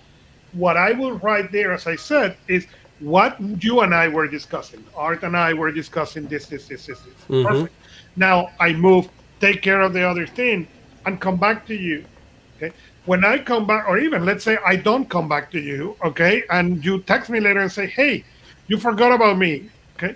What 0.53 0.77
I 0.77 0.93
will 0.93 1.19
write 1.19 1.53
there, 1.53 1.73
as 1.73 1.87
I 1.87 1.97
said, 1.97 2.37
is 2.49 2.67
what 3.01 3.41
you 3.63 3.81
and 3.81 3.95
I 3.95 4.09
were 4.09 4.29
discussing. 4.29 4.85
Art 4.95 5.23
and 5.23 5.37
I 5.37 5.55
were 5.55 5.73
discussing 5.73 6.27
this, 6.27 6.47
this, 6.47 6.69
this, 6.69 6.87
this, 6.87 7.01
this. 7.01 7.15
Mm-hmm. 7.29 7.49
Perfect. 7.49 7.75
Now 8.17 8.51
I 8.61 8.73
move, 8.73 9.09
take 9.41 9.63
care 9.63 9.81
of 9.81 9.93
the 9.93 10.03
other 10.03 10.27
thing, 10.27 10.69
and 11.07 11.21
come 11.21 11.37
back 11.37 11.67
to 11.67 11.75
you. 11.75 12.05
Okay. 12.57 12.75
When 13.07 13.25
I 13.25 13.39
come 13.39 13.67
back, 13.67 13.89
or 13.89 13.99
even 13.99 14.27
let's 14.27 14.45
say 14.45 14.59
I 14.65 14.77
don't 14.77 15.09
come 15.09 15.29
back 15.29 15.51
to 15.53 15.61
you, 15.61 15.97
okay, 16.05 16.45
and 16.51 16.85
you 16.85 17.01
text 17.01 17.31
me 17.31 17.41
later 17.41 17.61
and 17.61 17.73
say, 17.73 17.87
"Hey, 17.87 18.25
you 18.67 18.79
forgot 18.79 19.13
about 19.13 19.39
me." 19.39 19.71
Okay. 19.97 20.15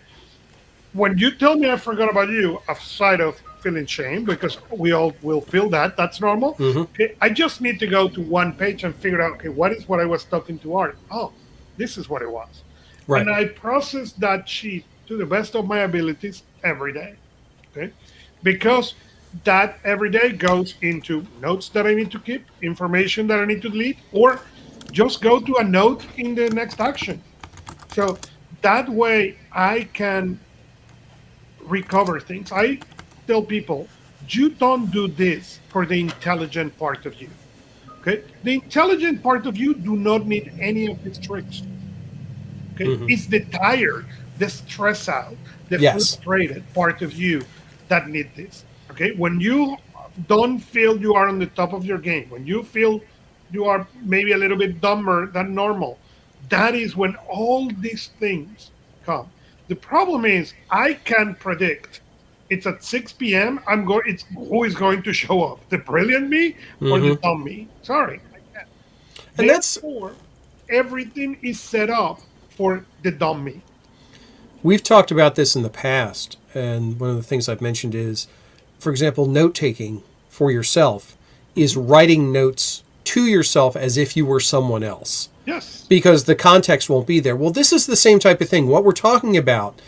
When 0.93 1.17
you 1.17 1.31
tell 1.31 1.57
me 1.57 1.71
I 1.71 1.77
forgot 1.77 2.11
about 2.11 2.29
you, 2.29 2.61
aside 2.69 3.21
of 3.21 3.41
feeling 3.61 3.87
shame, 3.87 4.25
because 4.25 4.59
we 4.71 4.93
all 4.93 5.15
will 5.23 5.41
feel 5.41 5.71
that, 5.71 5.97
that's 5.97 6.21
normal. 6.21 6.55
Mm-hmm. 6.57 6.81
Okay. 6.81 7.17
I 7.23 7.31
just 7.31 7.63
need 7.63 7.81
to 7.81 7.87
go 7.87 8.09
to 8.09 8.21
one 8.21 8.53
page 8.53 8.85
and 8.85 8.95
figure 8.95 9.23
out, 9.23 9.33
okay, 9.37 9.49
what 9.49 9.73
is 9.73 9.89
what 9.89 10.01
I 10.01 10.05
was 10.05 10.25
talking 10.25 10.59
to 10.59 10.77
Art? 10.77 10.99
Oh, 11.11 11.33
this 11.79 11.97
is 11.97 12.11
what 12.11 12.21
it 12.21 12.31
was. 12.31 12.63
Right. 13.07 13.21
And 13.21 13.31
I 13.31 13.47
process 13.47 14.13
that 14.13 14.49
sheet 14.49 14.85
to 15.07 15.17
the 15.17 15.27
best 15.27 15.55
of 15.55 15.67
my 15.67 15.81
abilities 15.81 16.43
every 16.63 16.93
day. 16.93 17.15
Okay. 17.71 17.93
Because 18.43 18.95
that 19.45 19.79
every 19.85 20.11
day 20.11 20.31
goes 20.31 20.75
into 20.81 21.27
notes 21.41 21.69
that 21.71 21.87
I 21.87 21.95
need 21.95 22.11
to 22.13 22.21
keep, 22.21 22.47
information 22.63 23.27
that 23.27 23.41
I 23.41 23.45
need 23.45 23.63
to 23.63 23.69
delete, 23.69 23.99
or 24.13 24.41
just 24.93 25.21
go 25.21 25.41
to 25.41 25.57
a 25.57 25.65
note 25.65 26.07
in 26.17 26.35
the 26.35 26.49
next 26.51 26.81
action. 26.81 27.23
So 27.93 28.17
that 28.63 28.89
way 28.89 29.37
I 29.53 29.89
can 29.93 30.39
recover 31.61 32.21
things. 32.21 32.53
I 32.53 32.79
tell 33.27 33.43
people, 33.43 33.89
you 34.29 34.51
don't 34.51 34.91
do 34.91 35.09
this 35.09 35.59
for 35.69 35.85
the 35.85 35.99
intelligent 36.01 36.79
part 36.79 37.05
of 37.07 37.21
you. 37.21 37.29
Okay? 38.01 38.23
The 38.43 38.55
intelligent 38.55 39.23
part 39.23 39.47
of 39.47 39.57
you 39.57 39.75
do 39.75 39.97
not 39.97 40.27
need 40.27 40.53
any 40.61 40.87
of 40.87 41.03
these 41.03 41.19
tricks. 41.19 41.63
Okay? 42.75 42.87
Mm-hmm. 42.87 43.11
It's 43.11 43.27
the 43.27 43.41
tired, 43.47 44.07
the 44.39 44.49
stress 44.49 45.09
out, 45.09 45.37
the 45.69 45.81
Yes. 45.81 45.93
frustrated 45.93 46.63
part 46.75 47.03
of 47.03 47.15
you 47.15 47.43
that 47.89 48.09
need 48.09 48.31
this. 48.37 48.65
Okay? 48.91 49.13
When 49.13 49.41
you 49.41 49.77
don't 50.29 50.59
feel 50.59 51.01
you 51.01 51.15
are 51.15 51.29
on 51.29 51.39
the 51.39 51.47
top 51.47 51.73
of 51.73 51.85
your 51.85 51.99
game, 51.99 52.31
when 52.31 52.47
you 52.47 52.63
feel 52.63 53.01
you 53.53 53.65
are 53.65 53.87
maybe 54.03 54.33
a 54.33 54.39
little 54.39 54.57
bit 54.57 54.81
dumber 54.81 55.27
than 55.27 55.55
normal, 55.55 55.99
that 56.49 56.75
is 56.75 56.97
when 56.97 57.17
all 57.29 57.71
these 57.79 58.11
things 58.19 58.71
come. 59.05 59.31
The 59.69 59.77
problem 59.77 60.25
is 60.25 60.53
I 60.71 60.95
can 60.95 61.35
predict 61.35 62.01
it's 62.51 62.67
at 62.67 62.85
6 62.85 63.13
p.m. 63.15 63.61
I'm 63.67 63.85
going. 63.85 64.03
It's 64.07 64.25
who 64.35 64.65
is 64.65 64.75
going 64.75 65.03
to 65.03 65.13
show 65.13 65.43
up? 65.43 65.69
The 65.71 65.79
brilliant 65.79 66.29
me 66.29 66.57
or 66.81 67.01
the 67.01 67.09
mm-hmm. 67.09 67.23
dumb 67.23 67.45
me? 67.45 67.69
Sorry. 67.83 68.21
And 69.39 69.49
that's- 69.49 69.75
Therefore, 69.75 70.13
everything 70.69 71.39
is 71.43 71.59
set 71.59 71.91
up 71.91 72.21
for 72.55 72.85
the 73.03 73.11
dummy. 73.11 73.63
We've 74.63 74.83
talked 74.83 75.11
about 75.11 75.35
this 75.35 75.55
in 75.55 75.63
the 75.63 75.69
past, 75.71 76.39
and 76.55 76.99
one 76.99 77.11
of 77.11 77.17
the 77.17 77.23
things 77.23 77.49
I've 77.49 77.61
mentioned 77.61 77.95
is, 77.95 78.27
for 78.79 78.91
example, 78.91 79.27
note 79.27 79.55
taking 79.55 80.03
for 80.29 80.51
yourself 80.51 81.17
is 81.55 81.77
writing 81.77 82.33
notes 82.33 82.83
to 83.05 83.27
yourself 83.27 83.77
as 83.77 83.97
if 83.99 84.17
you 84.17 84.25
were 84.25 84.41
someone 84.41 84.83
else 84.83 85.29
Yes. 85.47 85.85
because 85.89 86.25
the 86.25 86.35
context 86.35 86.89
won't 86.89 87.07
be 87.07 87.21
there. 87.21 87.37
Well, 87.37 87.51
this 87.51 87.73
is 87.73 87.87
the 87.87 87.97
same 87.97 88.19
type 88.19 88.41
of 88.41 88.49
thing. 88.49 88.67
What 88.67 88.83
we're 88.85 88.93
talking 88.93 89.37
about 89.37 89.79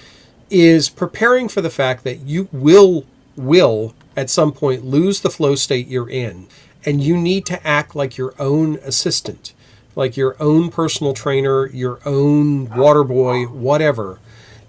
is 0.50 0.88
preparing 0.90 1.48
for 1.48 1.60
the 1.62 1.70
fact 1.70 2.04
that 2.04 2.20
you 2.20 2.48
will 2.52 3.04
will 3.36 3.94
at 4.16 4.30
some 4.30 4.52
point 4.52 4.84
lose 4.84 5.20
the 5.20 5.30
flow 5.30 5.54
state 5.54 5.88
you're 5.88 6.08
in 6.08 6.46
and 6.84 7.02
you 7.02 7.16
need 7.16 7.44
to 7.46 7.66
act 7.66 7.94
like 7.96 8.16
your 8.16 8.34
own 8.38 8.76
assistant, 8.82 9.52
like 9.96 10.16
your 10.16 10.36
own 10.38 10.70
personal 10.70 11.14
trainer, 11.14 11.66
your 11.66 11.98
own 12.04 12.68
water 12.68 13.02
boy, 13.02 13.46
whatever, 13.46 14.20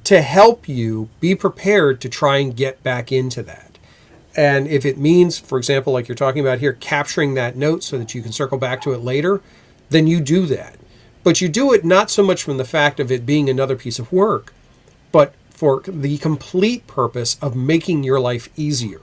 to 0.06 0.22
help 0.22 0.68
you 0.68 1.10
be 1.20 1.36
prepared 1.36 2.02
to 2.02 2.10
try 2.10 2.38
and 2.38 2.56
get 2.56 2.82
back 2.82 3.12
into 3.12 3.44
that. 3.44 3.78
And 4.36 4.68
if 4.68 4.86
it 4.86 4.98
means, 4.98 5.38
for 5.38 5.58
example, 5.58 5.94
like 5.94 6.08
you're 6.08 6.16
talking 6.16 6.42
about 6.42 6.60
here, 6.60 6.74
capturing 6.74 7.34
that 7.34 7.58
note 7.58 7.84
so 7.84 7.98
that 7.98 8.16
you 8.16 8.22
can 8.22 8.32
circle 8.32 8.58
back 8.58 8.82
to 8.82 8.94
it 8.94 9.00
later, 9.00 9.42
then 9.90 10.08
you 10.08 10.22
do 10.22 10.46
that. 10.46 10.76
But 11.24 11.42
you 11.42 11.50
do 11.50 11.74
it 11.74 11.84
not 11.84 12.10
so 12.10 12.24
much 12.24 12.44
from 12.44 12.58
the 12.58 12.64
fact 12.64 13.00
of 13.00 13.12
it 13.12 13.26
being 13.26 13.50
another 13.50 13.76
piece 13.76 14.00
of 14.00 14.14
work, 14.14 14.54
but 15.12 15.34
for 15.50 15.82
the 15.86 16.20
complete 16.20 16.88
purpose 16.88 17.38
of 17.42 17.56
making 17.56 18.04
your 18.04 18.20
life 18.20 18.48
easier 18.56 19.02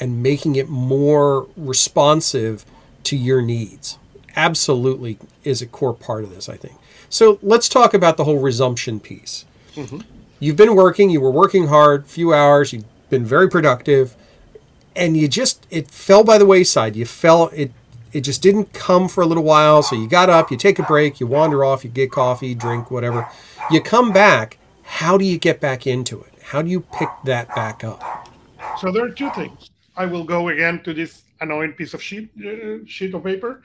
and 0.00 0.22
making 0.22 0.54
it 0.54 0.68
more 0.68 1.48
responsive 1.56 2.64
to 3.02 3.16
your 3.16 3.42
needs. 3.42 3.98
Absolutely 4.38 5.18
is 5.42 5.60
a 5.60 5.66
core 5.66 5.92
part 5.92 6.22
of 6.22 6.30
this, 6.30 6.48
I 6.48 6.56
think. 6.56 6.76
So 7.10 7.38
let's 7.42 7.68
talk 7.68 7.92
about 7.92 8.16
the 8.16 8.24
whole 8.24 8.38
resumption 8.38 9.00
piece. 9.00 9.44
You've 10.38 10.56
been 10.56 10.76
working, 10.76 11.10
you 11.10 11.20
were 11.20 11.30
working 11.30 11.66
hard, 11.66 12.06
few 12.06 12.32
hours, 12.32 12.72
you've 12.72 12.84
been 13.10 13.24
very 13.24 13.48
productive, 13.50 14.14
and 14.94 15.16
you 15.16 15.26
just 15.26 15.66
it 15.70 15.90
fell 15.90 16.22
by 16.22 16.38
the 16.38 16.46
wayside. 16.46 16.94
You 16.94 17.04
fell 17.04 17.48
it 17.52 17.72
it 18.12 18.20
just 18.22 18.40
didn't 18.40 18.72
come 18.72 19.08
for 19.08 19.22
a 19.22 19.26
little 19.26 19.42
while, 19.42 19.82
so 19.82 19.94
you 19.96 20.08
got 20.08 20.30
up, 20.30 20.50
you 20.50 20.56
take 20.56 20.78
a 20.78 20.82
break, 20.82 21.20
you 21.20 21.26
wander 21.26 21.64
off, 21.64 21.84
you 21.84 21.90
get 21.90 22.10
coffee, 22.10 22.54
drink, 22.54 22.90
whatever. 22.90 23.28
You 23.70 23.82
come 23.82 24.12
back, 24.12 24.58
how 24.82 25.18
do 25.18 25.24
you 25.24 25.38
get 25.38 25.60
back 25.60 25.86
into 25.86 26.20
it? 26.22 26.32
How 26.42 26.62
do 26.62 26.70
you 26.70 26.80
pick 26.80 27.08
that 27.24 27.54
back 27.54 27.84
up? 27.84 28.28
So 28.78 28.90
there 28.90 29.04
are 29.04 29.10
two 29.10 29.30
things. 29.30 29.70
I 29.96 30.06
will 30.06 30.24
go 30.24 30.48
again 30.48 30.82
to 30.84 30.94
this 30.94 31.24
annoying 31.40 31.72
piece 31.72 31.92
of 31.92 32.02
sheet 32.02 32.30
uh, 32.40 32.86
sheet 32.86 33.14
of 33.14 33.24
paper, 33.24 33.62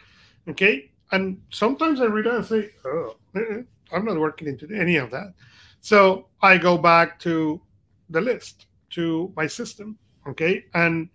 okay? 0.48 0.92
And 1.12 1.42
sometimes 1.50 2.02
I 2.02 2.06
read 2.06 2.28
and 2.28 2.46
say, 2.46 2.72
"Oh, 2.86 3.16
uh-uh, 3.36 3.62
I'm 3.92 4.06
not 4.06 4.20
working 4.20 4.48
into 4.48 4.68
any 4.74 4.98
of 4.98 5.12
that." 5.12 5.34
So 5.82 6.28
I 6.42 6.58
go 6.58 6.78
back 6.78 7.20
to 7.20 7.62
the 8.10 8.22
list, 8.22 8.68
to 8.92 9.34
my 9.36 9.48
system, 9.48 9.98
okay? 10.28 10.66
And 10.74 11.10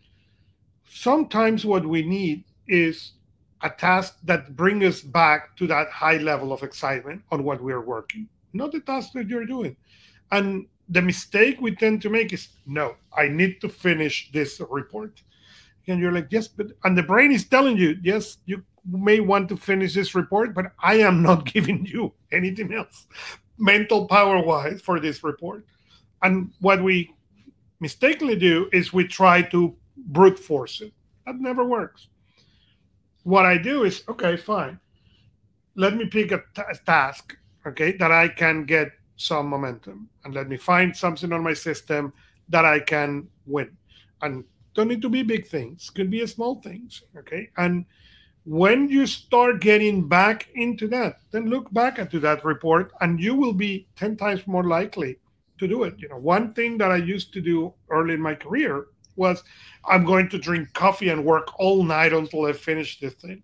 sometimes 0.89 1.65
what 1.65 1.87
we 1.87 2.03
need 2.03 2.45
is 2.67 3.13
a 3.63 3.71
task 3.71 4.19
that 4.25 4.57
brings 4.57 4.85
us 4.85 5.01
back 5.01 5.57
to 5.57 5.67
that 5.67 5.89
high 5.91 6.19
level 6.19 6.53
of 6.53 6.63
excitement 6.63 7.23
on 7.33 7.45
what 7.45 7.63
we're 7.63 7.85
working, 7.85 8.29
not 8.53 8.73
the 8.73 8.81
task 8.81 9.13
that 9.15 9.29
you're 9.29 9.47
doing. 9.47 9.77
And 10.31 10.67
the 10.89 11.03
mistake 11.03 11.61
we 11.61 11.75
tend 11.75 12.03
to 12.03 12.11
make 12.11 12.33
is 12.33 12.49
no, 12.67 12.97
I 13.17 13.29
need 13.29 13.61
to 13.61 13.69
finish 13.69 14.31
this 14.33 14.61
report. 14.71 15.23
And 15.87 15.99
you're 16.01 16.13
like, 16.13 16.29
yes, 16.31 16.49
but 16.49 16.67
and 16.85 16.97
the 16.97 17.03
brain 17.03 17.33
is 17.33 17.47
telling 17.47 17.79
you, 17.79 17.97
yes, 18.03 18.39
you 18.45 18.63
may 18.87 19.21
want 19.21 19.49
to 19.51 19.57
finish 19.57 19.95
this 19.95 20.15
report, 20.15 20.55
but 20.55 20.73
I 20.83 20.97
am 20.97 21.23
not 21.23 21.45
giving 21.53 21.87
you 21.87 22.13
anything 22.33 22.73
else 22.73 23.07
mental 23.59 24.07
power 24.07 24.43
wise 24.43 24.81
for 24.81 25.01
this 25.01 25.23
report. 25.23 25.65
And 26.23 26.53
what 26.61 26.83
we 26.83 27.15
mistakenly 27.81 28.37
do 28.37 28.69
is 28.73 28.93
we 28.93 29.07
try 29.07 29.43
to 29.43 29.75
brute 29.97 30.39
force 30.39 30.81
it. 30.81 30.93
That 31.27 31.37
never 31.37 31.65
works. 31.65 32.09
What 33.25 33.45
I 33.45 33.59
do 33.59 33.85
is, 33.85 34.05
okay, 34.09 34.37
fine. 34.37 34.79
Let 35.75 35.97
me 35.97 36.07
pick 36.07 36.33
a 36.33 36.43
task, 36.87 37.37
okay, 37.67 37.93
that 37.99 38.11
I 38.11 38.29
can 38.29 38.65
get 38.65 38.89
some 39.17 39.49
momentum 39.49 40.09
and 40.25 40.35
let 40.35 40.49
me 40.49 40.57
find 40.57 40.97
something 40.97 41.33
on 41.33 41.43
my 41.43 41.53
system 41.53 42.13
that 42.49 42.65
I 42.65 42.81
can 42.81 43.29
win. 43.47 43.77
And 44.23 44.45
don't 44.75 44.89
need 44.89 45.03
to 45.03 45.09
be 45.09 45.23
big 45.23 45.47
things, 45.47 45.91
could 45.91 46.11
be 46.11 46.27
small 46.27 46.61
things, 46.63 47.03
okay? 47.17 47.51
And 47.57 47.85
when 48.49 48.89
you 48.89 49.07
start 49.07 49.61
getting 49.61 50.09
back 50.09 50.49
into 50.55 50.89
that, 50.89 51.21
then 51.33 51.51
look 51.51 51.71
back 51.75 51.99
into 51.99 52.19
that 52.19 52.43
report 52.47 52.93
and 53.03 53.21
you 53.21 53.35
will 53.35 53.53
be 53.53 53.87
10 53.97 54.17
times 54.17 54.47
more 54.47 54.65
likely 54.65 55.19
to 55.59 55.69
do 55.69 55.83
it. 55.83 55.97
You 55.99 56.09
know, 56.09 56.17
one 56.17 56.55
thing 56.55 56.79
that 56.79 56.91
I 56.91 56.97
used 56.97 57.35
to 57.35 57.43
do 57.43 57.75
early 57.91 58.15
in 58.15 58.23
my 58.23 58.35
career 58.35 58.87
was 59.17 59.45
I'm 59.85 60.07
going 60.07 60.31
to 60.31 60.39
drink 60.39 60.73
coffee 60.73 61.11
and 61.11 61.27
work 61.27 61.61
all 61.61 61.85
night 61.85 62.15
until 62.15 62.47
I 62.47 62.55
finish 62.55 62.99
this 62.99 63.13
thing. 63.13 63.43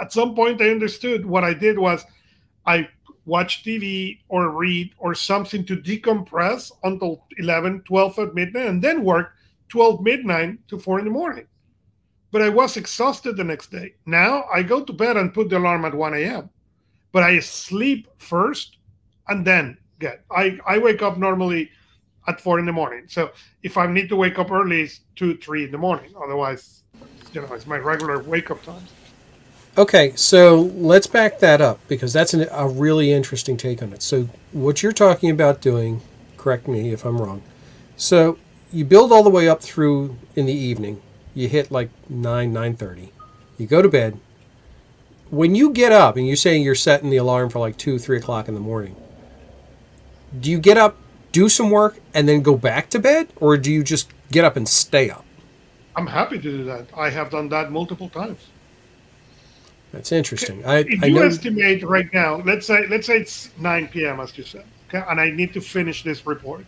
At 0.00 0.12
some 0.12 0.34
point, 0.34 0.60
I 0.60 0.70
understood 0.70 1.24
what 1.24 1.44
I 1.44 1.54
did 1.54 1.78
was 1.78 2.04
I 2.66 2.88
watch 3.26 3.62
TV 3.62 4.18
or 4.28 4.50
read 4.50 4.92
or 4.98 5.14
something 5.14 5.64
to 5.66 5.76
decompress 5.76 6.72
until 6.82 7.26
11, 7.38 7.82
12 7.82 8.18
at 8.18 8.34
midnight, 8.34 8.66
and 8.66 8.82
then 8.82 9.04
work 9.04 9.34
12 9.68 10.02
midnight 10.02 10.66
to 10.66 10.80
4 10.80 10.98
in 10.98 11.04
the 11.04 11.12
morning 11.12 11.46
but 12.32 12.42
I 12.42 12.48
was 12.48 12.76
exhausted 12.76 13.36
the 13.36 13.44
next 13.44 13.70
day. 13.70 13.94
Now 14.06 14.44
I 14.52 14.62
go 14.62 14.82
to 14.84 14.92
bed 14.92 15.16
and 15.16 15.34
put 15.34 15.50
the 15.50 15.58
alarm 15.58 15.84
at 15.84 15.94
1 15.94 16.14
a.m. 16.14 16.50
But 17.12 17.24
I 17.24 17.40
sleep 17.40 18.08
first 18.18 18.76
and 19.28 19.44
then 19.44 19.76
get. 19.98 20.24
I, 20.30 20.58
I 20.66 20.78
wake 20.78 21.02
up 21.02 21.18
normally 21.18 21.70
at 22.28 22.40
4 22.40 22.58
in 22.58 22.66
the 22.66 22.72
morning. 22.72 23.04
So 23.08 23.30
if 23.62 23.76
I 23.76 23.86
need 23.86 24.08
to 24.10 24.16
wake 24.16 24.38
up 24.38 24.50
early, 24.50 24.82
it's 24.82 25.00
2, 25.16 25.38
3 25.38 25.64
in 25.64 25.70
the 25.72 25.78
morning. 25.78 26.12
Otherwise, 26.22 26.82
you 27.32 27.40
know, 27.40 27.52
it's 27.52 27.66
my 27.66 27.78
regular 27.78 28.22
wake 28.22 28.50
up 28.50 28.62
time. 28.62 28.82
Okay, 29.78 30.12
so 30.16 30.62
let's 30.74 31.06
back 31.06 31.38
that 31.38 31.60
up 31.60 31.78
because 31.86 32.12
that's 32.12 32.34
an, 32.34 32.48
a 32.50 32.68
really 32.68 33.12
interesting 33.12 33.56
take 33.56 33.82
on 33.82 33.92
it. 33.92 34.02
So, 34.02 34.28
what 34.50 34.82
you're 34.82 34.92
talking 34.92 35.30
about 35.30 35.60
doing, 35.60 36.00
correct 36.36 36.66
me 36.66 36.92
if 36.92 37.04
I'm 37.04 37.18
wrong. 37.18 37.42
So, 37.96 38.36
you 38.72 38.84
build 38.84 39.12
all 39.12 39.22
the 39.22 39.30
way 39.30 39.48
up 39.48 39.62
through 39.62 40.16
in 40.34 40.46
the 40.46 40.52
evening, 40.52 41.00
you 41.34 41.48
hit 41.48 41.70
like 41.70 41.90
9 42.08 42.52
9.30 42.52 43.10
you 43.58 43.66
go 43.66 43.82
to 43.82 43.88
bed. 43.90 44.18
When 45.28 45.54
you 45.54 45.70
get 45.70 45.92
up 45.92 46.16
and 46.16 46.26
you're 46.26 46.34
saying 46.34 46.62
you're 46.62 46.74
setting 46.74 47.10
the 47.10 47.18
alarm 47.18 47.50
for 47.50 47.58
like 47.58 47.76
2 47.76 47.98
3 47.98 48.16
o'clock 48.16 48.48
in 48.48 48.54
the 48.54 48.60
morning 48.60 48.96
do 50.38 50.50
you 50.50 50.58
get 50.58 50.76
up 50.76 50.96
do 51.32 51.48
some 51.48 51.70
work 51.70 51.98
and 52.14 52.28
then 52.28 52.42
go 52.42 52.56
back 52.56 52.90
to 52.90 52.98
bed? 52.98 53.28
Or 53.36 53.56
do 53.56 53.72
you 53.72 53.84
just 53.84 54.10
get 54.30 54.44
up 54.44 54.56
and 54.56 54.68
stay 54.68 55.10
up? 55.10 55.24
I'm 55.96 56.06
happy 56.06 56.36
to 56.36 56.42
do 56.42 56.64
that. 56.64 56.86
I 56.96 57.10
have 57.10 57.30
done 57.30 57.48
that 57.50 57.70
multiple 57.70 58.08
times. 58.08 58.48
That's 59.92 60.12
interesting. 60.12 60.64
I, 60.64 60.78
if 60.78 61.02
I 61.02 61.06
you 61.06 61.14
know... 61.14 61.22
estimate 61.22 61.82
right 61.82 62.12
now 62.12 62.36
let's 62.36 62.66
say 62.66 62.86
let's 62.86 63.06
say 63.06 63.18
it's 63.18 63.50
9 63.58 63.88
p.m 63.88 64.20
as 64.20 64.36
you 64.38 64.44
said 64.44 64.64
okay 64.88 65.04
and 65.08 65.20
i 65.20 65.30
need 65.30 65.52
to 65.54 65.60
finish 65.60 66.02
this 66.04 66.26
report. 66.26 66.64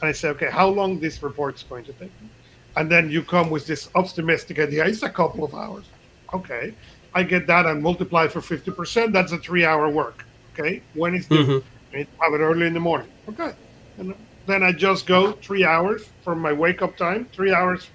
And 0.00 0.08
i 0.08 0.12
say 0.12 0.28
okay 0.28 0.50
how 0.50 0.68
long 0.68 1.00
this 1.00 1.22
report 1.22 1.56
is 1.56 1.64
going 1.64 1.84
to 1.84 1.92
take 1.92 2.12
me 2.22 2.28
and 2.76 2.90
then 2.90 3.10
you 3.10 3.22
come 3.22 3.50
with 3.50 3.66
this 3.66 3.88
optimistic 3.94 4.58
idea. 4.58 4.84
It's 4.84 5.02
a 5.02 5.10
couple 5.10 5.44
of 5.44 5.54
hours. 5.54 5.84
Okay, 6.32 6.74
I 7.14 7.22
get 7.22 7.46
that 7.46 7.66
and 7.66 7.82
multiply 7.82 8.28
for 8.28 8.40
fifty 8.40 8.70
percent. 8.70 9.12
That's 9.12 9.32
a 9.32 9.38
three-hour 9.38 9.88
work. 9.90 10.24
Okay, 10.52 10.82
when 10.94 11.14
is 11.14 11.26
due? 11.26 11.44
Mm-hmm. 11.44 11.98
I 12.20 12.24
have 12.24 12.34
it 12.34 12.42
early 12.42 12.66
in 12.66 12.74
the 12.74 12.80
morning. 12.80 13.08
Okay, 13.28 13.52
and 13.98 14.14
then 14.46 14.62
I 14.62 14.72
just 14.72 15.06
go 15.06 15.32
three 15.32 15.64
hours 15.64 16.08
from 16.22 16.40
my 16.40 16.52
wake-up 16.52 16.96
time, 16.96 17.26
three 17.32 17.52
hours 17.52 17.88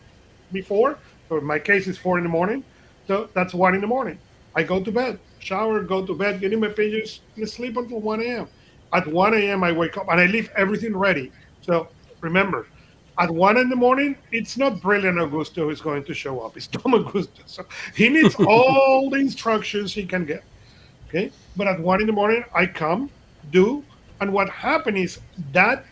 before. 0.52 0.98
So 1.28 1.40
my 1.42 1.60
case, 1.60 1.88
is 1.88 1.98
four 1.98 2.18
in 2.18 2.24
the 2.24 2.30
morning. 2.30 2.64
So 3.08 3.30
that's 3.34 3.54
one 3.54 3.76
in 3.76 3.82
the 3.82 3.88
morning. 3.88 4.18
I 4.56 4.64
go 4.64 4.82
to 4.84 4.92
bed, 4.92 5.20
shower, 5.40 5.82
go 5.82 6.06
to 6.06 6.16
bed, 6.16 6.42
get 6.42 6.54
in 6.54 6.60
my 6.60 6.70
pages, 6.70 7.22
and 7.36 7.48
sleep 7.48 7.78
until 7.78 8.00
1 8.02 8.22
a.m. 8.22 8.48
At 8.92 9.08
1 9.08 9.34
a.m., 9.36 9.64
I 9.64 9.72
wake 9.72 9.98
up 9.98 10.08
and 10.10 10.20
I 10.20 10.26
leave 10.26 10.50
everything 10.56 10.96
ready. 10.98 11.32
So 11.62 11.88
remember, 12.22 12.68
at 13.20 13.30
one 13.30 13.58
in 13.58 13.70
the 13.70 13.76
morning, 13.76 14.16
it's 14.32 14.58
not 14.58 14.82
brilliant 14.82 15.18
Augusto 15.18 15.68
who's 15.68 15.82
going 15.82 16.06
to 16.06 16.14
show 16.14 16.40
up. 16.40 16.56
It's 16.56 16.68
Tom 16.68 16.94
Augusto. 16.94 17.42
So 17.46 17.66
he 17.94 18.08
needs 18.10 18.36
all 18.48 19.10
the 19.10 19.18
instructions 19.18 19.94
he 19.94 20.06
can 20.06 20.26
get. 20.26 20.44
Okay. 21.08 21.32
But 21.58 21.68
at 21.68 21.80
one 21.80 22.00
in 22.02 22.08
the 22.08 22.14
morning, 22.14 22.46
I 22.56 22.66
come, 22.66 23.10
do, 23.52 23.84
and 24.22 24.32
what 24.32 24.50
happens 24.50 24.98
is 24.98 25.20
that 25.52 25.86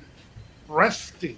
resting 0.67 1.37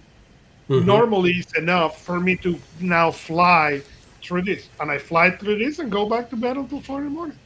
mm-hmm. 0.69 0.85
normally 0.85 1.31
is 1.31 1.51
enough 1.57 2.01
for 2.03 2.19
me 2.19 2.35
to 2.37 2.59
now 2.79 3.09
fly 3.09 3.81
through 4.21 4.43
this. 4.43 4.69
And 4.79 4.91
I 4.91 4.97
fly 4.97 5.31
through 5.31 5.57
this 5.59 5.79
and 5.79 5.91
go 5.91 6.07
back 6.07 6.29
to 6.29 6.35
bed 6.35 6.57
until 6.57 6.81
four 6.81 6.99
in 6.99 7.05
the 7.05 7.09
morning. 7.09 7.39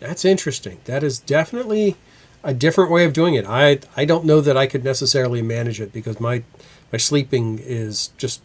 That's 0.00 0.24
interesting. 0.24 0.80
That 0.84 1.02
is 1.02 1.18
definitely 1.18 1.96
a 2.44 2.52
different 2.52 2.90
way 2.90 3.04
of 3.04 3.12
doing 3.12 3.34
it. 3.34 3.46
I 3.46 3.80
I 3.96 4.04
don't 4.04 4.24
know 4.24 4.40
that 4.40 4.56
I 4.56 4.66
could 4.66 4.84
necessarily 4.84 5.40
manage 5.40 5.80
it 5.80 5.92
because 5.92 6.20
my 6.20 6.42
my 6.94 6.98
sleeping 6.98 7.58
is 7.58 8.12
just 8.18 8.40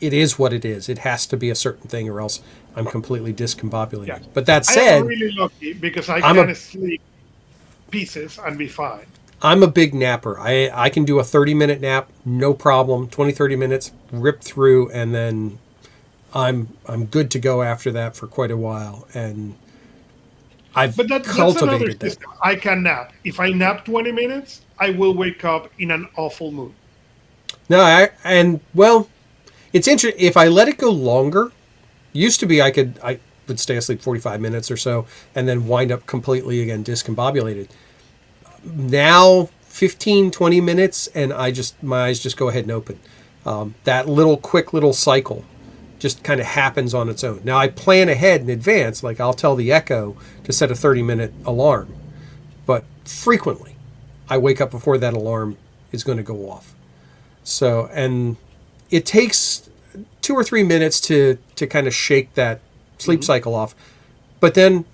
it 0.00 0.12
is 0.12 0.38
what 0.38 0.52
it 0.52 0.64
is. 0.64 0.88
It 0.88 0.98
has 0.98 1.26
to 1.26 1.36
be 1.36 1.50
a 1.50 1.54
certain 1.56 1.88
thing, 1.88 2.08
or 2.08 2.20
else 2.20 2.40
I'm 2.76 2.86
completely 2.86 3.34
discombobulated. 3.34 4.06
Yeah. 4.06 4.18
But 4.32 4.46
that 4.46 4.64
said, 4.64 5.00
I'm 5.00 5.06
really 5.08 5.32
lucky 5.32 5.72
because 5.72 6.08
I 6.08 6.18
I'm 6.18 6.36
can 6.36 6.50
a, 6.50 6.54
sleep 6.54 7.02
pieces 7.90 8.38
and 8.38 8.56
be 8.56 8.68
fine. 8.68 9.06
I'm 9.42 9.64
a 9.64 9.66
big 9.66 9.94
napper. 9.94 10.38
I 10.38 10.70
I 10.72 10.90
can 10.90 11.04
do 11.04 11.18
a 11.18 11.24
30 11.24 11.54
minute 11.54 11.80
nap, 11.80 12.08
no 12.24 12.54
problem. 12.54 13.08
20 13.08 13.32
30 13.32 13.56
minutes, 13.56 13.90
rip 14.12 14.42
through, 14.42 14.88
and 14.92 15.12
then 15.12 15.58
I'm 16.32 16.68
I'm 16.86 17.06
good 17.06 17.32
to 17.32 17.40
go 17.40 17.64
after 17.64 17.90
that 17.90 18.14
for 18.14 18.28
quite 18.28 18.52
a 18.52 18.56
while. 18.56 19.08
And 19.12 19.56
I've 20.76 20.96
but 20.96 21.08
that, 21.08 21.24
cultivated 21.24 21.98
that. 21.98 22.16
I 22.44 22.54
can 22.54 22.84
nap. 22.84 23.12
If 23.24 23.40
I 23.40 23.50
nap 23.50 23.84
20 23.84 24.12
minutes, 24.12 24.60
I 24.78 24.90
will 24.90 25.14
wake 25.14 25.44
up 25.44 25.68
in 25.80 25.90
an 25.90 26.06
awful 26.16 26.52
mood. 26.52 26.74
No, 27.72 27.80
I, 27.80 28.10
and 28.22 28.60
well, 28.74 29.08
it's 29.72 29.88
interesting. 29.88 30.22
If 30.22 30.36
I 30.36 30.46
let 30.46 30.68
it 30.68 30.76
go 30.76 30.90
longer, 30.90 31.52
used 32.12 32.38
to 32.40 32.46
be 32.46 32.60
I 32.60 32.70
could 32.70 33.00
I 33.02 33.18
would 33.48 33.58
stay 33.58 33.78
asleep 33.78 34.02
45 34.02 34.42
minutes 34.42 34.70
or 34.70 34.76
so 34.76 35.06
and 35.34 35.48
then 35.48 35.66
wind 35.66 35.90
up 35.90 36.04
completely 36.04 36.60
again 36.60 36.84
discombobulated. 36.84 37.70
Now 38.62 39.48
15 39.62 40.30
20 40.30 40.60
minutes 40.60 41.06
and 41.14 41.32
I 41.32 41.50
just 41.50 41.82
my 41.82 42.08
eyes 42.08 42.20
just 42.20 42.36
go 42.36 42.50
ahead 42.50 42.64
and 42.64 42.72
open. 42.72 43.00
Um, 43.46 43.74
that 43.84 44.06
little 44.06 44.36
quick 44.36 44.74
little 44.74 44.92
cycle 44.92 45.42
just 45.98 46.22
kind 46.22 46.40
of 46.40 46.46
happens 46.48 46.92
on 46.92 47.08
its 47.08 47.24
own. 47.24 47.40
Now 47.42 47.56
I 47.56 47.68
plan 47.68 48.10
ahead 48.10 48.42
in 48.42 48.50
advance, 48.50 49.02
like 49.02 49.18
I'll 49.18 49.32
tell 49.32 49.56
the 49.56 49.72
Echo 49.72 50.14
to 50.44 50.52
set 50.52 50.70
a 50.70 50.74
30 50.74 51.02
minute 51.02 51.32
alarm, 51.46 51.94
but 52.66 52.84
frequently 53.06 53.76
I 54.28 54.36
wake 54.36 54.60
up 54.60 54.70
before 54.70 54.98
that 54.98 55.14
alarm 55.14 55.56
is 55.90 56.04
going 56.04 56.18
to 56.18 56.22
go 56.22 56.50
off. 56.50 56.74
So, 57.44 57.88
and 57.92 58.36
it 58.90 59.04
takes 59.04 59.68
two 60.20 60.34
or 60.34 60.44
three 60.44 60.62
minutes 60.62 61.00
to 61.02 61.38
to 61.56 61.66
kind 61.66 61.86
of 61.86 61.94
shake 61.94 62.34
that 62.34 62.60
sleep 62.98 63.20
mm-hmm. 63.20 63.26
cycle 63.26 63.54
off, 63.54 63.74
but 64.40 64.54
then 64.54 64.84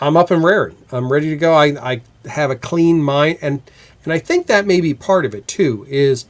I'm 0.00 0.16
up 0.16 0.30
and 0.30 0.42
raring. 0.42 0.76
I'm 0.90 1.12
ready 1.12 1.30
to 1.30 1.36
go. 1.36 1.54
I, 1.54 1.92
I 1.92 2.02
have 2.28 2.50
a 2.50 2.56
clean 2.56 3.02
mind, 3.02 3.38
and 3.40 3.62
and 4.04 4.12
I 4.12 4.18
think 4.18 4.48
that 4.48 4.66
may 4.66 4.80
be 4.80 4.94
part 4.94 5.24
of 5.24 5.34
it 5.34 5.46
too. 5.46 5.86
Is 5.88 6.26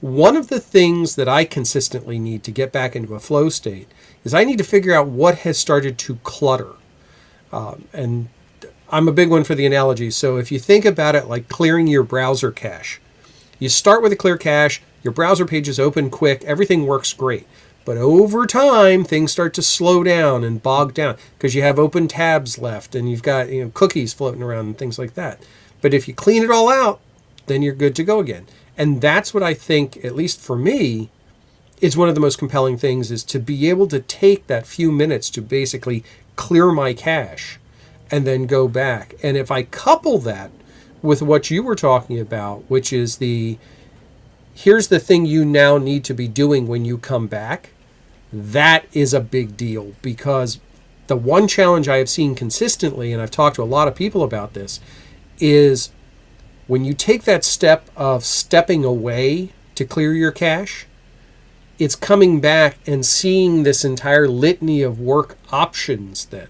one 0.00 0.36
of 0.36 0.48
the 0.48 0.60
things 0.60 1.16
that 1.16 1.28
I 1.28 1.44
consistently 1.44 2.18
need 2.18 2.42
to 2.44 2.50
get 2.50 2.72
back 2.72 2.96
into 2.96 3.14
a 3.14 3.20
flow 3.20 3.50
state 3.50 3.88
is 4.24 4.32
I 4.32 4.44
need 4.44 4.58
to 4.58 4.64
figure 4.64 4.94
out 4.94 5.08
what 5.08 5.38
has 5.38 5.58
started 5.58 5.98
to 5.98 6.16
clutter, 6.22 6.72
um, 7.52 7.86
and 7.92 8.30
I'm 8.88 9.08
a 9.08 9.12
big 9.12 9.28
one 9.28 9.44
for 9.44 9.54
the 9.54 9.66
analogy. 9.66 10.10
So 10.10 10.38
if 10.38 10.50
you 10.50 10.58
think 10.58 10.86
about 10.86 11.14
it 11.14 11.26
like 11.26 11.48
clearing 11.48 11.86
your 11.86 12.02
browser 12.02 12.50
cache, 12.50 13.00
you 13.62 13.68
start 13.68 14.02
with 14.02 14.12
a 14.12 14.16
clear 14.16 14.36
cache, 14.36 14.82
your 15.04 15.12
browser 15.12 15.46
page 15.46 15.68
is 15.68 15.78
open 15.78 16.10
quick, 16.10 16.42
everything 16.42 16.84
works 16.84 17.12
great. 17.12 17.46
But 17.84 17.96
over 17.96 18.44
time, 18.44 19.04
things 19.04 19.30
start 19.30 19.54
to 19.54 19.62
slow 19.62 20.02
down 20.02 20.42
and 20.42 20.60
bog 20.60 20.94
down 20.94 21.16
because 21.38 21.54
you 21.54 21.62
have 21.62 21.78
open 21.78 22.08
tabs 22.08 22.58
left 22.58 22.96
and 22.96 23.08
you've 23.08 23.22
got 23.22 23.50
you 23.50 23.62
know, 23.62 23.70
cookies 23.72 24.12
floating 24.12 24.42
around 24.42 24.66
and 24.66 24.78
things 24.78 24.98
like 24.98 25.14
that. 25.14 25.40
But 25.80 25.94
if 25.94 26.08
you 26.08 26.14
clean 26.14 26.42
it 26.42 26.50
all 26.50 26.68
out, 26.68 27.00
then 27.46 27.62
you're 27.62 27.72
good 27.72 27.94
to 27.96 28.04
go 28.04 28.18
again. 28.18 28.46
And 28.76 29.00
that's 29.00 29.32
what 29.32 29.44
I 29.44 29.54
think, 29.54 30.04
at 30.04 30.16
least 30.16 30.40
for 30.40 30.56
me, 30.56 31.10
is 31.80 31.96
one 31.96 32.08
of 32.08 32.16
the 32.16 32.20
most 32.20 32.38
compelling 32.38 32.78
things 32.78 33.12
is 33.12 33.22
to 33.24 33.38
be 33.38 33.68
able 33.68 33.86
to 33.88 34.00
take 34.00 34.48
that 34.48 34.66
few 34.66 34.90
minutes 34.90 35.30
to 35.30 35.40
basically 35.40 36.02
clear 36.34 36.72
my 36.72 36.94
cache 36.94 37.60
and 38.10 38.26
then 38.26 38.46
go 38.46 38.66
back. 38.66 39.14
And 39.22 39.36
if 39.36 39.52
I 39.52 39.62
couple 39.62 40.18
that 40.18 40.50
with 41.02 41.20
what 41.20 41.50
you 41.50 41.62
were 41.62 41.74
talking 41.74 42.18
about, 42.18 42.62
which 42.68 42.92
is 42.92 43.16
the 43.16 43.58
here's 44.54 44.88
the 44.88 45.00
thing 45.00 45.26
you 45.26 45.44
now 45.44 45.78
need 45.78 46.04
to 46.04 46.14
be 46.14 46.28
doing 46.28 46.66
when 46.66 46.84
you 46.84 46.98
come 46.98 47.26
back. 47.26 47.70
That 48.32 48.86
is 48.92 49.12
a 49.12 49.20
big 49.20 49.56
deal 49.56 49.94
because 50.00 50.60
the 51.06 51.16
one 51.16 51.48
challenge 51.48 51.88
I 51.88 51.98
have 51.98 52.08
seen 52.08 52.34
consistently, 52.34 53.12
and 53.12 53.20
I've 53.20 53.30
talked 53.30 53.56
to 53.56 53.62
a 53.62 53.64
lot 53.64 53.88
of 53.88 53.94
people 53.94 54.22
about 54.22 54.54
this, 54.54 54.80
is 55.38 55.90
when 56.66 56.84
you 56.84 56.94
take 56.94 57.24
that 57.24 57.44
step 57.44 57.88
of 57.96 58.24
stepping 58.24 58.84
away 58.84 59.50
to 59.74 59.84
clear 59.84 60.14
your 60.14 60.32
cache, 60.32 60.86
it's 61.78 61.96
coming 61.96 62.40
back 62.40 62.78
and 62.86 63.04
seeing 63.04 63.62
this 63.62 63.84
entire 63.84 64.28
litany 64.28 64.82
of 64.82 65.00
work 65.00 65.36
options 65.50 66.26
then 66.26 66.48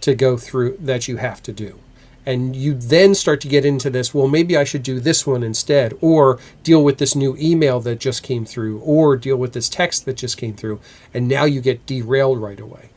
to 0.00 0.14
go 0.14 0.36
through 0.36 0.76
that 0.80 1.06
you 1.06 1.18
have 1.18 1.42
to 1.44 1.52
do. 1.52 1.78
And 2.24 2.54
you 2.54 2.74
then 2.74 3.14
start 3.14 3.40
to 3.40 3.48
get 3.48 3.64
into 3.64 3.90
this, 3.90 4.14
well, 4.14 4.28
maybe 4.28 4.56
I 4.56 4.64
should 4.64 4.84
do 4.84 5.00
this 5.00 5.26
one 5.26 5.42
instead, 5.42 5.92
or 6.00 6.38
deal 6.62 6.84
with 6.84 6.98
this 6.98 7.16
new 7.16 7.36
email 7.36 7.80
that 7.80 7.98
just 7.98 8.22
came 8.22 8.44
through, 8.44 8.78
or 8.80 9.16
deal 9.16 9.36
with 9.36 9.54
this 9.54 9.68
text 9.68 10.04
that 10.04 10.18
just 10.18 10.36
came 10.36 10.54
through. 10.54 10.80
And 11.12 11.26
now 11.26 11.44
you 11.44 11.60
get 11.60 11.84
derailed 11.84 12.40
right 12.40 12.60
away. 12.60 12.90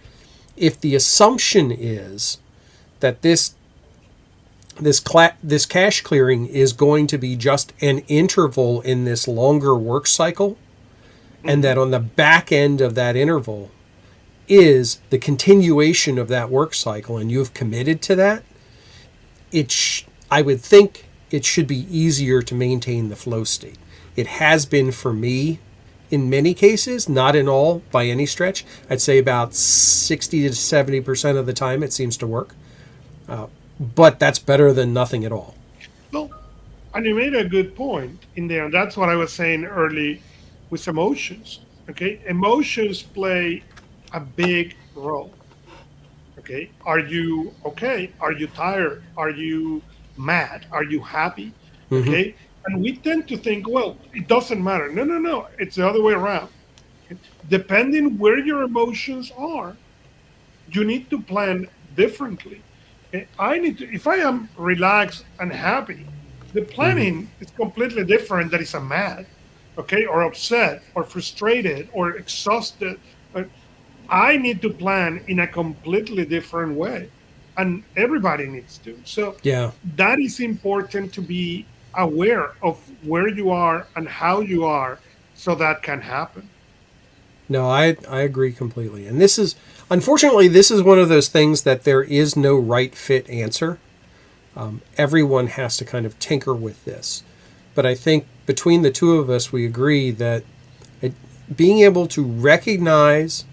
If 0.56 0.80
the 0.80 0.94
assumption 0.96 1.72
is 1.72 2.38
that 3.00 3.22
this 3.22 3.56
this 4.80 5.00
cla- 5.00 5.36
this 5.42 5.66
cache 5.66 6.02
clearing 6.02 6.48
is 6.48 6.74
going 6.74 7.08
to 7.08 7.18
be 7.18 7.36
just 7.36 7.74
an 7.82 8.00
interval 8.08 8.82
in 8.82 9.06
this 9.06 9.28
longer 9.28 9.76
work 9.76 10.06
cycle 10.06 10.58
and 11.44 11.64
that 11.64 11.78
on 11.78 11.92
the 11.92 12.00
back 12.00 12.52
end 12.52 12.82
of 12.82 12.96
that 12.96 13.16
interval 13.16 13.72
is 14.48 15.00
the 15.10 15.18
continuation 15.18 16.18
of 16.18 16.28
that 16.28 16.50
work 16.50 16.74
cycle 16.74 17.18
and 17.18 17.32
you've 17.32 17.54
committed 17.54 18.02
to 18.02 18.16
that 18.16 18.44
it 19.60 19.72
sh- 19.72 20.04
i 20.30 20.42
would 20.48 20.62
think 20.62 21.06
it 21.32 21.44
should 21.52 21.68
be 21.68 21.82
easier 22.04 22.42
to 22.42 22.54
maintain 22.56 23.10
the 23.10 23.16
flow 23.16 23.44
state 23.44 23.78
it 24.16 24.28
has 24.28 24.66
been 24.66 24.92
for 24.92 25.14
me 25.14 25.60
in 26.12 26.30
many 26.30 26.54
cases 26.54 27.08
not 27.10 27.36
in 27.36 27.48
all 27.56 27.82
by 27.92 28.04
any 28.06 28.26
stretch 28.26 28.66
i'd 28.90 29.02
say 29.02 29.18
about 29.18 29.54
60 29.56 30.44
to 30.44 30.50
70% 30.50 31.38
of 31.38 31.46
the 31.46 31.54
time 31.54 31.84
it 31.84 31.92
seems 31.94 32.16
to 32.18 32.28
work 32.28 32.54
uh, 33.28 33.48
but 33.80 34.20
that's 34.20 34.40
better 34.40 34.72
than 34.80 34.94
nothing 34.94 35.26
at 35.26 35.32
all 35.32 35.56
Well, 36.12 36.30
and 36.94 37.06
you 37.06 37.16
made 37.16 37.36
a 37.36 37.44
good 37.58 37.76
point 37.76 38.20
in 38.36 38.48
there. 38.48 38.70
That's 38.72 38.96
what 38.96 39.10
I 39.10 39.16
was 39.16 39.34
saying 39.34 39.66
early 39.66 40.22
with 40.70 40.88
emotions. 40.88 41.60
Okay. 41.90 42.22
Emotions 42.26 43.04
play 43.04 43.64
a 44.14 44.20
big 44.22 44.76
role. 44.96 45.32
Okay. 46.46 46.70
Are 46.86 47.00
you 47.00 47.52
okay? 47.66 48.12
Are 48.22 48.32
you 48.32 48.46
tired? 48.46 49.02
Are 49.18 49.32
you 49.32 49.82
mad? 50.16 50.68
Are 50.72 50.84
you 50.84 51.02
happy? 51.02 51.52
Okay. 51.92 52.36
And 52.68 52.82
we 52.84 52.98
tend 52.98 53.28
to 53.30 53.38
think, 53.38 53.68
well, 53.68 53.98
it 54.14 54.28
doesn't 54.28 54.64
matter. 54.64 54.92
No, 54.92 55.04
no, 55.04 55.18
no. 55.18 55.48
It's 55.58 55.76
the 55.76 55.88
other 55.88 56.04
way 56.04 56.14
around. 56.14 56.50
Depending 57.50 58.20
where 58.20 58.38
your 58.38 58.62
emotions 58.62 59.32
are, 59.36 59.76
you 60.72 60.84
need 60.84 61.10
to 61.10 61.20
plan 61.20 61.68
differently. 61.96 62.62
Eh, 63.14 63.26
I 63.40 63.58
need 63.58 63.80
to, 63.80 63.92
if 63.92 64.06
I 64.06 64.18
am 64.18 64.50
relaxed 64.56 65.26
and 65.40 65.52
happy, 65.52 66.06
the 66.54 66.62
planning 66.62 67.30
is 67.40 67.50
completely 67.52 68.04
different 68.06 68.52
than 68.52 68.62
if 68.62 68.76
I'm 68.76 68.88
mad, 68.88 69.26
okay, 69.80 70.06
or 70.06 70.24
upset, 70.24 70.84
or 70.94 71.04
frustrated, 71.04 71.90
or 71.92 72.18
exhausted. 72.18 73.00
I 74.10 74.38
need 74.38 74.62
to 74.62 74.70
plan 74.70 75.24
in 75.28 75.40
a 75.40 75.48
completely 75.48 76.26
different 76.26 76.76
way, 76.76 77.10
and 77.58 77.84
everybody 77.96 78.48
needs 78.48 78.78
to. 78.80 79.00
So 79.06 79.36
yeah 79.44 79.72
that 79.96 80.20
is 80.20 80.40
important 80.40 81.14
to 81.14 81.22
be 81.22 81.66
aware 81.94 82.52
of 82.62 82.78
where 83.04 83.28
you 83.28 83.50
are 83.50 83.88
and 83.96 84.08
how 84.08 84.42
you 84.42 84.66
are, 84.66 85.00
so 85.34 85.56
that 85.56 85.82
can 85.82 86.02
happen. 86.02 86.50
No, 87.48 87.70
I 87.70 87.96
I 88.10 88.22
agree 88.22 88.52
completely. 88.52 89.08
And 89.08 89.22
this 89.22 89.38
is 89.38 89.56
unfortunately 89.90 90.48
this 90.48 90.72
is 90.72 90.82
one 90.82 91.00
of 91.00 91.10
those 91.10 91.28
things 91.28 91.64
that 91.64 91.84
there 91.84 92.04
is 92.04 92.36
no 92.36 92.56
right 92.56 92.96
fit 92.96 93.30
answer. 93.30 93.80
Um, 94.56 94.82
everyone 94.98 95.48
has 95.48 95.78
to 95.78 95.86
kind 95.86 96.06
of 96.06 96.18
tinker 96.20 96.54
with 96.54 96.86
this. 96.86 97.24
But 97.76 97.86
I 97.86 97.94
think 97.94 98.26
between 98.46 98.84
the 98.84 98.92
two 98.92 99.18
of 99.18 99.30
us, 99.30 99.52
we 99.52 99.66
agree 99.66 100.12
that 100.12 100.44
it, 101.02 101.14
being 101.54 101.80
able 101.80 102.08
to 102.08 102.24
recognize 102.24 103.44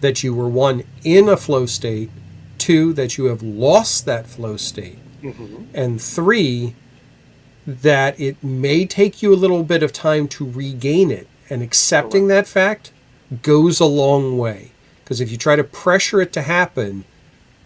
that 0.00 0.22
you 0.22 0.34
were 0.34 0.48
one 0.48 0.84
in 1.04 1.28
a 1.28 1.36
flow 1.36 1.66
state, 1.66 2.10
two 2.56 2.92
that 2.94 3.18
you 3.18 3.26
have 3.26 3.42
lost 3.42 4.06
that 4.06 4.26
flow 4.26 4.56
state, 4.56 4.98
mm-hmm. 5.22 5.64
and 5.74 6.00
three 6.00 6.74
that 7.66 8.18
it 8.18 8.42
may 8.42 8.86
take 8.86 9.22
you 9.22 9.32
a 9.32 9.36
little 9.36 9.62
bit 9.62 9.82
of 9.82 9.92
time 9.92 10.26
to 10.28 10.48
regain 10.50 11.10
it. 11.10 11.28
And 11.50 11.62
accepting 11.62 12.28
that 12.28 12.46
fact 12.46 12.92
goes 13.42 13.80
a 13.80 13.86
long 13.86 14.36
way 14.36 14.72
because 15.02 15.20
if 15.20 15.30
you 15.30 15.38
try 15.38 15.56
to 15.56 15.64
pressure 15.64 16.20
it 16.20 16.32
to 16.34 16.42
happen 16.42 17.04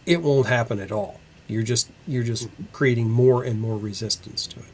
it 0.07 0.23
won't 0.23 0.47
happen 0.47 0.81
at 0.81 0.93
all. 0.93 1.21
You're 1.49 1.63
just 1.63 1.91
you're 2.07 2.23
just 2.23 2.49
mm-hmm. 2.49 2.65
creating 2.73 3.11
more 3.11 3.45
and 3.45 3.61
more 3.61 3.77
resistance 3.77 4.47
to 4.49 4.61
it. 4.61 4.67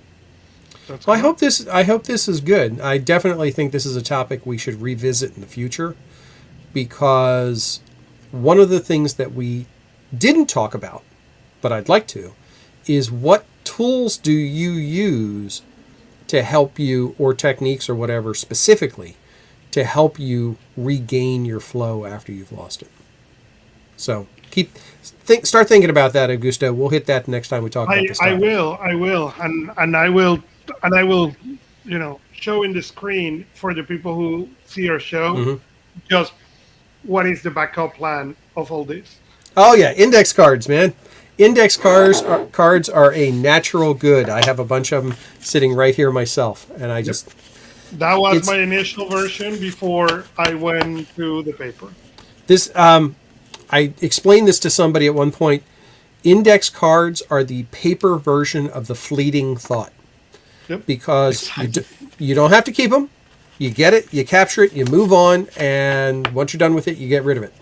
That's 0.87 1.07
well, 1.07 1.17
I 1.17 1.21
hope 1.21 1.39
this 1.39 1.67
I 1.67 1.83
hope 1.83 2.05
this 2.05 2.29
is 2.29 2.41
good. 2.41 2.81
I 2.81 2.99
definitely 2.99 3.51
think 3.51 3.73
this 3.73 3.87
is 3.87 3.97
a 3.97 4.03
topic 4.03 4.47
we 4.47 4.59
should 4.59 4.81
revisit 4.81 5.35
in 5.35 5.41
the 5.41 5.47
future 5.47 5.97
because 6.73 7.81
one 8.31 8.59
of 8.59 8.69
the 8.69 8.81
things 8.81 9.15
that 9.15 9.33
we 9.33 9.67
didn't 10.17 10.47
talk 10.47 10.75
about, 10.75 11.03
but 11.61 11.73
I'd 11.73 11.89
like 11.89 12.07
to, 12.09 12.35
is 12.87 13.11
what 13.11 13.45
tools 13.65 14.17
do 14.17 14.33
you 14.33 14.71
use 14.73 15.63
to 16.29 16.43
help 16.43 16.79
you 16.79 17.15
or 17.19 17.35
techniques 17.35 17.89
or 17.89 17.95
whatever 17.95 18.35
specifically 18.35 19.17
to 19.71 19.85
help 19.85 20.19
you 20.19 20.57
regain 20.77 21.45
your 21.45 21.61
flow 21.61 22.05
after 22.05 22.33
you've 22.33 22.53
lost 22.53 22.83
it. 22.83 22.89
So, 23.97 24.27
keep 24.51 24.73
think 25.03 25.45
start 25.47 25.69
thinking 25.69 25.91
about 25.91 26.13
that, 26.13 26.31
Augusto. 26.31 26.75
We'll 26.75 26.89
hit 26.89 27.07
that 27.07 27.29
next 27.29 27.49
time 27.49 27.63
we 27.65 27.71
talk 27.71 27.89
about 27.89 27.99
I, 27.99 28.07
this. 28.07 28.21
I 28.21 28.33
will, 28.35 28.79
I 28.81 28.95
will, 28.95 29.35
and 29.41 29.71
and 29.77 29.97
I 29.97 30.09
will, 30.09 30.43
and 30.83 30.95
I 30.95 31.03
will, 31.03 31.35
you 31.85 31.99
know, 31.99 32.21
show 32.33 32.63
in 32.63 32.73
the 32.73 32.83
screen 32.83 33.45
for 33.55 33.75
the 33.75 33.83
people 33.83 34.15
who 34.15 34.49
see 34.65 34.89
our 34.89 35.01
show, 35.01 35.35
Mhm. 35.35 35.61
just 36.09 36.33
what 37.03 37.27
is 37.27 37.43
the 37.43 37.51
backup 37.51 37.95
plan 37.95 38.37
of 38.57 38.71
all 38.73 38.85
this. 38.85 39.17
Oh 39.57 39.75
yeah, 39.75 39.93
index 39.95 40.33
cards, 40.33 40.69
man. 40.69 40.95
Index 41.39 41.77
cards 41.77 42.21
are, 42.23 42.47
cards 42.47 42.89
are 42.89 43.13
a 43.15 43.31
natural 43.31 43.95
good. 43.95 44.29
I 44.29 44.45
have 44.45 44.59
a 44.59 44.65
bunch 44.65 44.91
of 44.93 45.05
them 45.05 45.15
sitting 45.41 45.73
right 45.73 45.95
here 45.95 46.11
myself, 46.11 46.69
and 46.77 46.91
I 46.91 47.03
just 47.03 47.29
That 47.99 48.17
was 48.17 48.47
my 48.47 48.59
initial 48.59 49.09
version 49.09 49.59
before 49.59 50.25
I 50.37 50.55
went 50.55 51.15
to 51.17 51.43
the 51.45 51.53
paper. 51.53 51.89
this. 52.47 52.75
Um, 52.75 53.15
I 53.71 53.93
explained 54.01 54.49
this 54.49 54.59
to 54.61 54.71
somebody 54.71 55.07
at 55.07 55.15
one 55.15 55.31
point. 55.31 55.63
Index 56.25 56.69
cards 56.71 57.23
are 57.31 57.45
the 57.45 57.63
paper 57.65 58.17
version 58.19 58.69
of 58.69 58.87
the 58.89 58.95
fleeting 58.97 59.57
thought 59.57 59.93
Yep. 60.69 60.87
because 60.87 61.51
you, 61.57 61.69
do, 61.69 61.85
you 62.19 62.35
don't 62.35 62.51
have 62.51 62.65
to 62.65 62.73
keep 62.73 62.91
them. 62.91 63.11
You 63.59 63.71
get 63.71 63.93
it, 63.95 64.13
you 64.15 64.25
capture 64.25 64.63
it, 64.63 64.73
you 64.73 64.85
move 64.85 65.13
on, 65.13 65.49
and 65.57 66.29
once 66.29 66.53
you're 66.53 66.59
done 66.59 66.75
with 66.75 66.87
it, 66.87 66.97
you 66.97 67.09
get 67.09 67.25
rid 67.25 67.37
of 67.37 67.43
it, 67.43 67.53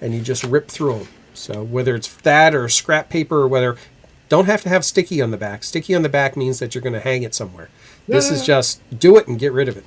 and 0.00 0.12
you 0.12 0.20
just 0.20 0.42
rip 0.44 0.68
through 0.68 0.98
them. 0.98 1.08
So 1.32 1.62
whether 1.62 1.94
it's 1.94 2.12
that 2.16 2.54
or 2.54 2.68
scrap 2.68 3.08
paper 3.08 3.36
or 3.36 3.46
whether, 3.48 3.76
don't 4.28 4.46
have 4.46 4.62
to 4.62 4.68
have 4.68 4.84
sticky 4.84 5.22
on 5.22 5.30
the 5.30 5.36
back. 5.36 5.62
Sticky 5.62 5.94
on 5.94 6.02
the 6.02 6.08
back 6.08 6.36
means 6.36 6.58
that 6.58 6.74
you're 6.74 6.82
going 6.82 6.92
to 6.94 7.00
hang 7.00 7.22
it 7.22 7.34
somewhere. 7.34 7.68
This 8.08 8.30
is 8.30 8.44
just 8.44 8.80
do 8.98 9.16
it 9.16 9.28
and 9.28 9.38
get 9.38 9.52
rid 9.52 9.68
of 9.68 9.76
it. 9.76 9.84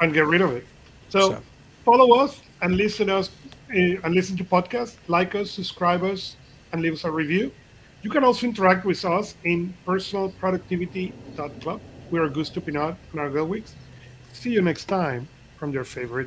and 0.00 0.12
get 0.12 0.26
rid 0.26 0.40
of 0.42 0.52
it. 0.52 0.66
So, 1.08 1.30
So. 1.30 1.42
follow 1.84 2.14
us 2.18 2.40
and 2.62 2.76
listen 2.76 3.08
us 3.10 3.30
uh, 3.70 3.74
and 4.04 4.14
listen 4.14 4.36
to 4.36 4.44
podcasts, 4.44 4.96
like 5.08 5.34
us, 5.34 5.50
subscribe 5.50 6.02
us, 6.04 6.36
and 6.72 6.82
leave 6.82 6.92
us 6.94 7.04
a 7.04 7.10
review. 7.10 7.52
You 8.02 8.10
can 8.10 8.24
also 8.24 8.46
interact 8.46 8.84
with 8.84 9.04
us 9.04 9.34
in 9.44 9.74
personalproductivity.club. 9.86 11.80
We're 12.10 12.28
Augusto 12.28 12.60
Pinaud 12.64 12.96
and 13.12 13.20
Art 13.20 13.32
Gelwicks. 13.34 13.72
See 14.32 14.50
you 14.50 14.62
next 14.62 14.86
time 14.86 15.28
from 15.58 15.72
your 15.72 15.84
favorite 15.84 16.18